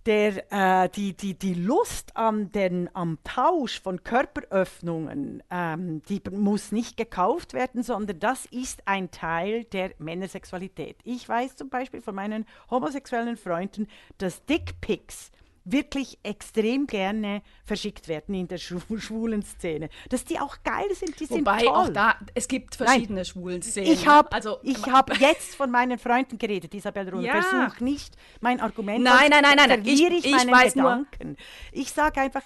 [0.09, 6.72] der, äh, die, die, die Lust an den, am Tausch von Körperöffnungen, ähm, die muss
[6.72, 10.96] nicht gekauft werden, sondern das ist ein Teil der Männersexualität.
[11.04, 13.86] Ich weiß zum Beispiel von meinen homosexuellen Freunden,
[14.16, 15.30] dass Dickpics
[15.72, 19.88] wirklich extrem gerne verschickt werden in der schwulen Szene.
[20.08, 21.76] Dass die auch geil sind, die Wobei sind toll.
[21.76, 23.92] auch da, es gibt verschiedene Nein, schwulen Szenen.
[23.92, 24.60] Ich habe also,
[24.90, 27.26] hab jetzt von meinen Freunden geredet, Isabel Runner.
[27.26, 27.42] Ja.
[27.42, 29.02] Versuch nicht mein Argument.
[29.02, 29.68] Nein, nein, nein, nein.
[29.68, 29.82] nein.
[29.84, 31.28] Ich, ich, ich weiß Gedanken.
[31.28, 31.36] Nur.
[31.72, 32.42] Ich sage einfach,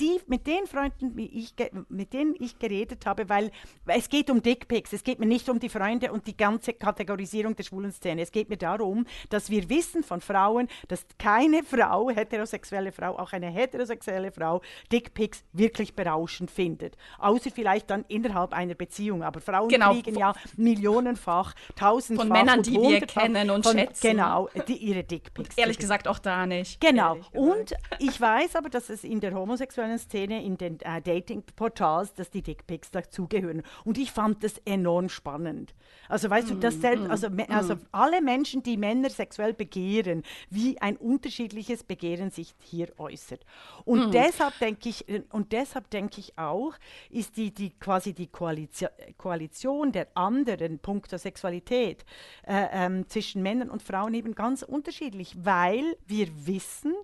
[0.00, 1.54] die, mit den Freunden, ich,
[1.88, 3.50] mit denen ich geredet habe, weil
[3.86, 7.56] es geht um Dickpics, es geht mir nicht um die Freunde und die ganze Kategorisierung
[7.56, 8.22] der schwulen Szene.
[8.22, 13.32] Es geht mir darum, dass wir wissen von Frauen, dass keine Frau, heterosexuelle Frau, auch
[13.32, 16.96] eine heterosexuelle Frau, Dickpics wirklich berauschend findet.
[17.18, 19.22] Außer vielleicht dann innerhalb einer Beziehung.
[19.22, 19.92] Aber Frauen genau.
[19.92, 24.08] kriegen ja millionenfach, tausendfach Von Männern, die wir kennen und von, schätzen.
[24.08, 25.56] Genau, die, ihre Dickpics.
[25.56, 26.80] Ehrlich gesagt auch da nicht.
[26.80, 27.18] Genau.
[27.32, 32.14] Und ich weiß aber, dass es in der homosexuellen sexuellen Szene in den äh, Dating-Portals,
[32.14, 33.62] dass die Dickpics dazugehören.
[33.84, 35.74] Und ich fand das enorm spannend.
[36.08, 37.40] Also weißt mm, du, das selbst, mm, also, mm.
[37.48, 43.44] also alle Menschen, die Männer sexuell begehren, wie ein unterschiedliches Begehren sich hier äußert.
[43.84, 44.10] Und mm.
[44.12, 46.74] deshalb denke ich, und deshalb denke ich auch,
[47.10, 52.04] ist die, die quasi die Koalition, Koalition der anderen Punkte Sexualität
[52.46, 56.94] äh, ähm, zwischen Männern und Frauen eben ganz unterschiedlich, weil wir wissen,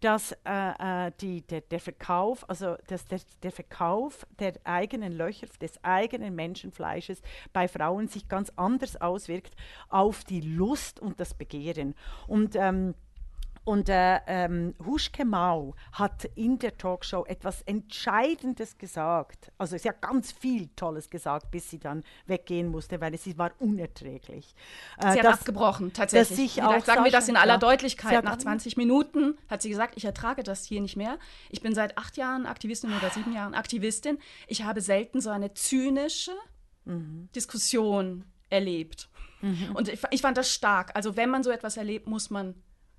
[0.00, 5.12] dass äh, äh die, der, der Verkauf Verkauf, also das, der, der Verkauf der eigenen
[5.12, 7.20] Löcher, des eigenen Menschenfleisches
[7.52, 9.54] bei Frauen sich ganz anders auswirkt
[9.88, 11.94] auf die Lust und das Begehren.
[12.26, 12.94] Und ähm,
[13.64, 19.50] und äh, ähm, Huschke Mau hat in der Talkshow etwas Entscheidendes gesagt.
[19.56, 23.52] Also sie hat ganz viel Tolles gesagt, bis sie dann weggehen musste, weil es war
[23.58, 24.54] unerträglich.
[24.98, 26.54] Äh, sie hat dass, abgebrochen, tatsächlich.
[26.54, 28.22] Vielleicht sagen wir das in aller Deutlichkeit.
[28.22, 31.18] Nach 20 Minuten hat sie gesagt, ich ertrage das hier nicht mehr.
[31.50, 34.18] Ich bin seit acht Jahren Aktivistin oder sieben Jahren Aktivistin.
[34.46, 36.32] Ich habe selten so eine zynische
[36.84, 37.28] mhm.
[37.34, 39.08] Diskussion erlebt.
[39.40, 39.70] Mhm.
[39.74, 40.90] Und ich, ich fand das stark.
[40.94, 42.54] Also wenn man so etwas erlebt, muss man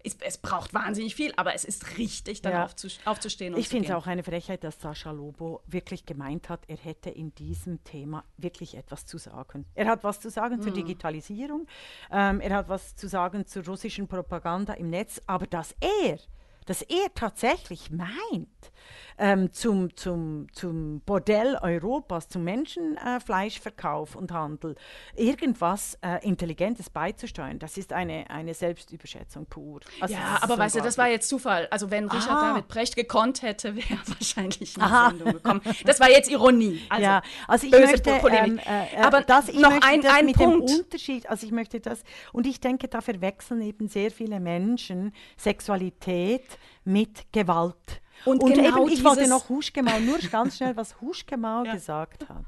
[0.06, 2.64] es, es, braucht wahnsinnig viel, aber es ist richtig, dann ja.
[3.06, 3.58] aufzustehen.
[3.58, 7.34] ich finde es auch eine Frechheit, dass Sascha Lobo wirklich gemeint hat, er hätte in
[7.36, 9.66] diesem Thema wirklich etwas zu sagen.
[9.74, 10.62] Er hat was zu sagen mhm.
[10.62, 11.68] zur Digitalisierung,
[12.12, 16.20] ähm, er hat was zu sagen zur russischen Propaganda im Netz, aber dass er,
[16.66, 18.72] dass er tatsächlich meint,
[19.18, 24.76] ähm, zum, zum, zum Bordell Europas, zum Menschenfleischverkauf äh, und Handel,
[25.16, 29.80] irgendwas äh, Intelligentes beizusteuern, das ist eine, eine Selbstüberschätzung pur.
[30.00, 31.68] Also ja, aber weißt du, das war jetzt Zufall.
[31.72, 32.50] Also wenn Richard Aha.
[32.50, 35.62] David Brecht gekonnt hätte, wäre wahrscheinlich in die Sendung gekommen.
[35.86, 36.82] Das war jetzt Ironie.
[36.90, 40.26] Also, ja, also ich möchte, ähm, äh, aber das, ich noch möchte ein, das ein
[40.26, 40.70] mit Punkt.
[40.70, 42.04] dem Unterschied, also ich möchte das,
[42.34, 46.46] und ich denke, da verwechseln eben sehr viele Menschen Sexualität
[46.84, 48.02] mit Gewalt.
[48.24, 51.74] Und, und genau eben, ich wollte noch Huschgemau, nur ganz schnell, was Huschgemau ja.
[51.74, 52.46] gesagt hat,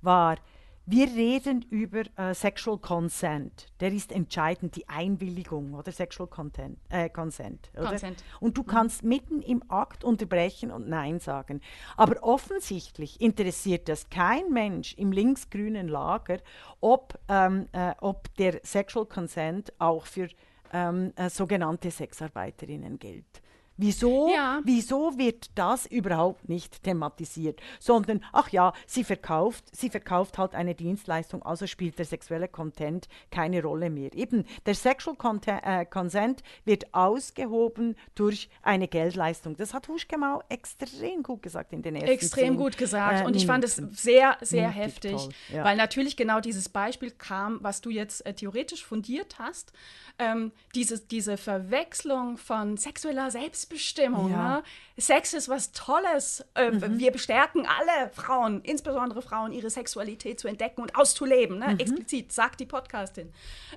[0.00, 0.36] war,
[0.90, 3.66] wir reden über äh, Sexual Consent.
[3.80, 7.70] Der ist entscheidend, die Einwilligung oder Sexual Content, äh, Consent.
[7.74, 7.90] Oder?
[7.90, 8.24] Consent.
[8.40, 8.66] Und du mhm.
[8.68, 11.60] kannst mitten im Akt unterbrechen und Nein sagen.
[11.98, 16.38] Aber offensichtlich interessiert das kein Mensch im linksgrünen Lager,
[16.80, 20.28] ob, ähm, äh, ob der Sexual Consent auch für
[20.72, 23.42] ähm, äh, sogenannte Sexarbeiterinnen gilt.
[23.80, 24.60] Wieso, ja.
[24.64, 27.60] wieso wird das überhaupt nicht thematisiert?
[27.78, 33.08] Sondern, ach ja, sie verkauft, sie verkauft halt eine Dienstleistung, also spielt der sexuelle Content
[33.30, 34.12] keine Rolle mehr.
[34.14, 39.56] Eben, der Sexual Content, äh, Consent wird ausgehoben durch eine Geldleistung.
[39.56, 43.20] Das hat Huschkemau extrem gut gesagt in den ersten Extrem gut gesagt.
[43.20, 45.62] Äh, Und ich fand es sehr, sehr heftig, ja.
[45.62, 49.72] weil natürlich genau dieses Beispiel kam, was du jetzt äh, theoretisch fundiert hast.
[50.18, 54.30] Ähm, diese, diese Verwechslung von sexueller Selbstbestimmung Selbstbestimmung.
[54.30, 54.56] Ja.
[54.56, 54.62] Ne?
[54.96, 56.44] Sex ist was Tolles.
[56.54, 56.98] Äh, mhm.
[56.98, 61.58] Wir bestärken alle Frauen, insbesondere Frauen, ihre Sexualität zu entdecken und auszuleben.
[61.58, 61.68] Ne?
[61.68, 61.78] Mhm.
[61.78, 63.32] Explizit, sagt die Podcastin.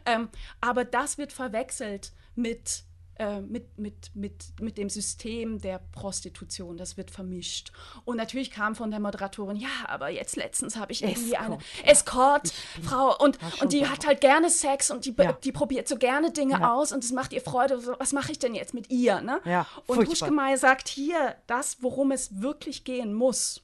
[0.06, 0.30] Ähm,
[0.62, 2.84] aber das wird verwechselt mit
[3.22, 6.76] äh, mit, mit, mit, mit dem System der Prostitution.
[6.76, 7.72] Das wird vermischt.
[8.04, 11.46] Und natürlich kam von der Moderatorin, ja, aber jetzt letztens habe ich irgendwie Escort.
[11.84, 15.34] eine Escort-Frau und, und die hat halt gerne Sex und die, ja.
[15.34, 16.74] die probiert so gerne Dinge ja.
[16.74, 17.96] aus und es macht ihr Freude.
[18.00, 19.22] Was mache ich denn jetzt mit ihr?
[19.22, 19.40] Ne?
[19.46, 23.62] Ja, und Huschgemeier sagt hier das, worum es wirklich gehen muss.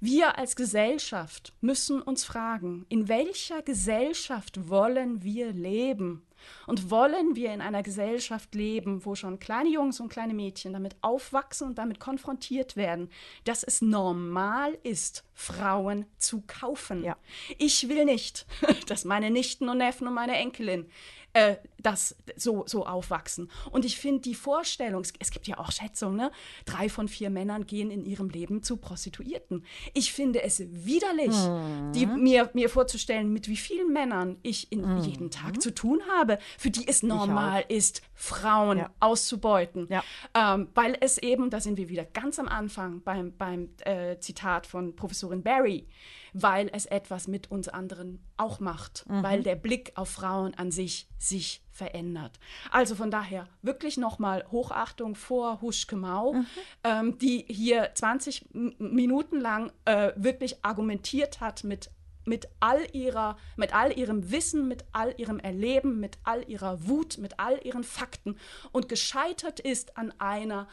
[0.00, 6.27] Wir als Gesellschaft müssen uns fragen, in welcher Gesellschaft wollen wir leben?
[6.66, 10.96] Und wollen wir in einer Gesellschaft leben, wo schon kleine Jungs und kleine Mädchen damit
[11.00, 13.10] aufwachsen und damit konfrontiert werden,
[13.44, 17.04] dass es normal ist, Frauen zu kaufen?
[17.04, 17.16] Ja.
[17.58, 18.46] Ich will nicht,
[18.86, 20.90] dass meine Nichten und Neffen und meine Enkelin
[21.32, 23.50] äh, das so, so aufwachsen.
[23.70, 26.32] Und ich finde die Vorstellung, es, es, gibt ja auch Schätzungen, ne?
[26.64, 29.64] drei von vier Männern gehen in ihrem Leben zu Prostituierten.
[29.94, 31.92] Ich finde es widerlich, mhm.
[31.92, 35.02] die, mir, mir vorzustellen, mit wie vielen Männern ich in mhm.
[35.02, 38.90] jeden Tag zu tun habe, für die es normal ist, Frauen ja.
[38.98, 39.88] auszubeuten.
[39.88, 40.02] Ja.
[40.34, 44.66] Ähm, weil es eben, da sind wir wieder ganz am Anfang beim, beim äh, Zitat
[44.66, 45.86] von Professorin Barry,
[46.32, 49.22] weil es etwas mit uns anderen auch macht, mhm.
[49.22, 52.38] weil der Blick auf Frauen an sich sich verändert.
[52.70, 56.46] Also von daher wirklich nochmal Hochachtung vor Huschke Mau, mhm.
[56.84, 58.46] ähm, die hier 20
[58.78, 61.90] Minuten lang äh, wirklich argumentiert hat mit
[62.24, 67.16] mit all ihrer, mit all ihrem Wissen, mit all ihrem Erleben, mit all ihrer Wut,
[67.16, 68.36] mit all ihren Fakten
[68.70, 70.68] und gescheitert ist an einer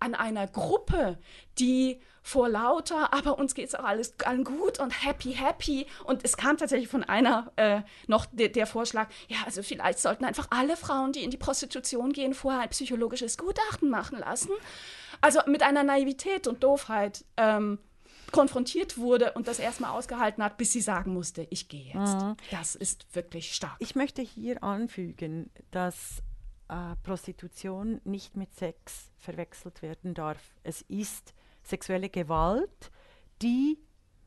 [0.00, 1.18] an einer Gruppe,
[1.58, 5.86] die vor lauter, aber uns geht es auch alles allen gut und happy, happy.
[6.04, 10.24] Und es kam tatsächlich von einer äh, noch de der Vorschlag, ja, also vielleicht sollten
[10.24, 14.50] einfach alle Frauen, die in die Prostitution gehen, vorher ein psychologisches Gutachten machen lassen.
[15.20, 17.24] Also mit einer Naivität und Doofheit.
[17.36, 17.78] Ähm,
[18.32, 22.22] konfrontiert wurde und das erstmal ausgehalten hat, bis sie sagen musste, ich gehe jetzt.
[22.22, 22.36] Mhm.
[22.52, 23.74] Das ist wirklich stark.
[23.80, 26.22] Ich möchte hier anfügen, dass
[26.68, 30.54] äh, Prostitution nicht mit Sex verwechselt werden darf.
[30.62, 32.90] Es ist sexuelle Gewalt,
[33.42, 33.78] die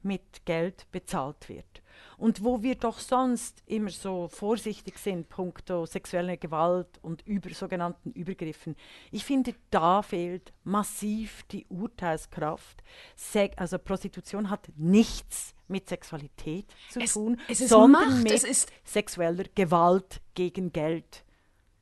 [0.04, 1.82] mit Geld bezahlt wird.
[2.18, 8.12] Und wo wir doch sonst immer so vorsichtig sind, punkto sexuelle Gewalt und über sogenannten
[8.12, 8.76] Übergriffen,
[9.12, 12.84] ich finde, da fehlt massiv die Urteilskraft.
[13.16, 18.24] Se also Prostitution hat nichts mit Sexualität zu es, tun, es sondern Macht.
[18.24, 21.24] mit sexueller Gewalt gegen Geld.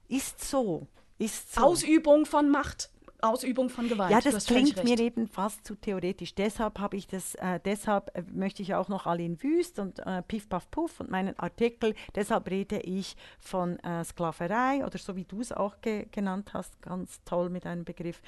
[0.08, 0.88] Ist so.
[1.18, 1.62] Ist so.
[1.62, 2.91] Ausübung von Macht.
[3.22, 4.12] Ausübung von Gewalt.
[4.12, 6.36] Ja, das klingt mir eben fast zu theoretisch.
[6.36, 10.22] Deshalb habe ich das, äh, deshalb äh, möchte ich auch noch Aline Wüst und äh,
[10.24, 15.26] Piff Puff Puff und meinen Artikel, deshalb rede ich von äh, Sklaverei oder so wie
[15.26, 18.22] du es auch ge genannt hast, ganz toll mit einem Begriff.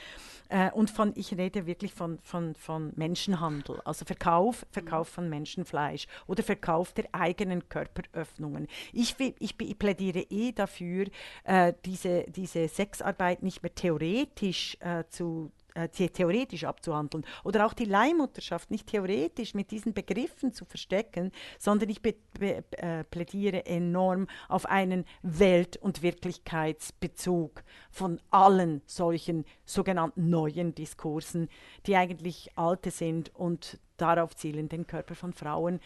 [0.49, 6.07] Äh, und von, ich rede wirklich von, von, von Menschenhandel, also Verkauf, Verkauf von Menschenfleisch
[6.27, 8.67] oder Verkauf der eigenen Körperöffnungen.
[8.91, 11.07] Ich, ich, ich plädiere eh dafür,
[11.43, 17.85] äh, diese, diese Sexarbeit nicht mehr theoretisch äh, zu äh, theoretisch abzuhandeln oder auch die
[17.85, 21.99] Leihmutterschaft nicht theoretisch mit diesen Begriffen zu verstecken, sondern ich
[22.39, 31.49] äh, plädiere enorm auf einen Welt- und Wirklichkeitsbezug von allen solchen sogenannten neuen Diskursen,
[31.87, 35.79] die eigentlich alte sind und darauf zielen, den Körper von Frauen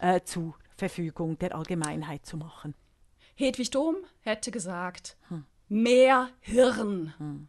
[0.00, 2.74] äh, zur Verfügung der Allgemeinheit zu machen.
[3.34, 5.44] Hedwig Dom hätte gesagt, hm.
[5.68, 7.14] mehr Hirn.
[7.18, 7.48] Hm.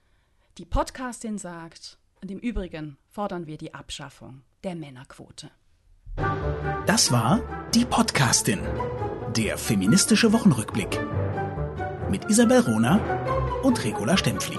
[0.57, 5.51] Die Podcastin sagt, und im Übrigen fordern wir die Abschaffung der Männerquote.
[6.85, 7.41] Das war
[7.73, 8.61] die Podcastin,
[9.35, 10.97] der feministische Wochenrückblick
[12.09, 13.01] mit Isabel Rona
[13.63, 14.57] und Regula Stempfli.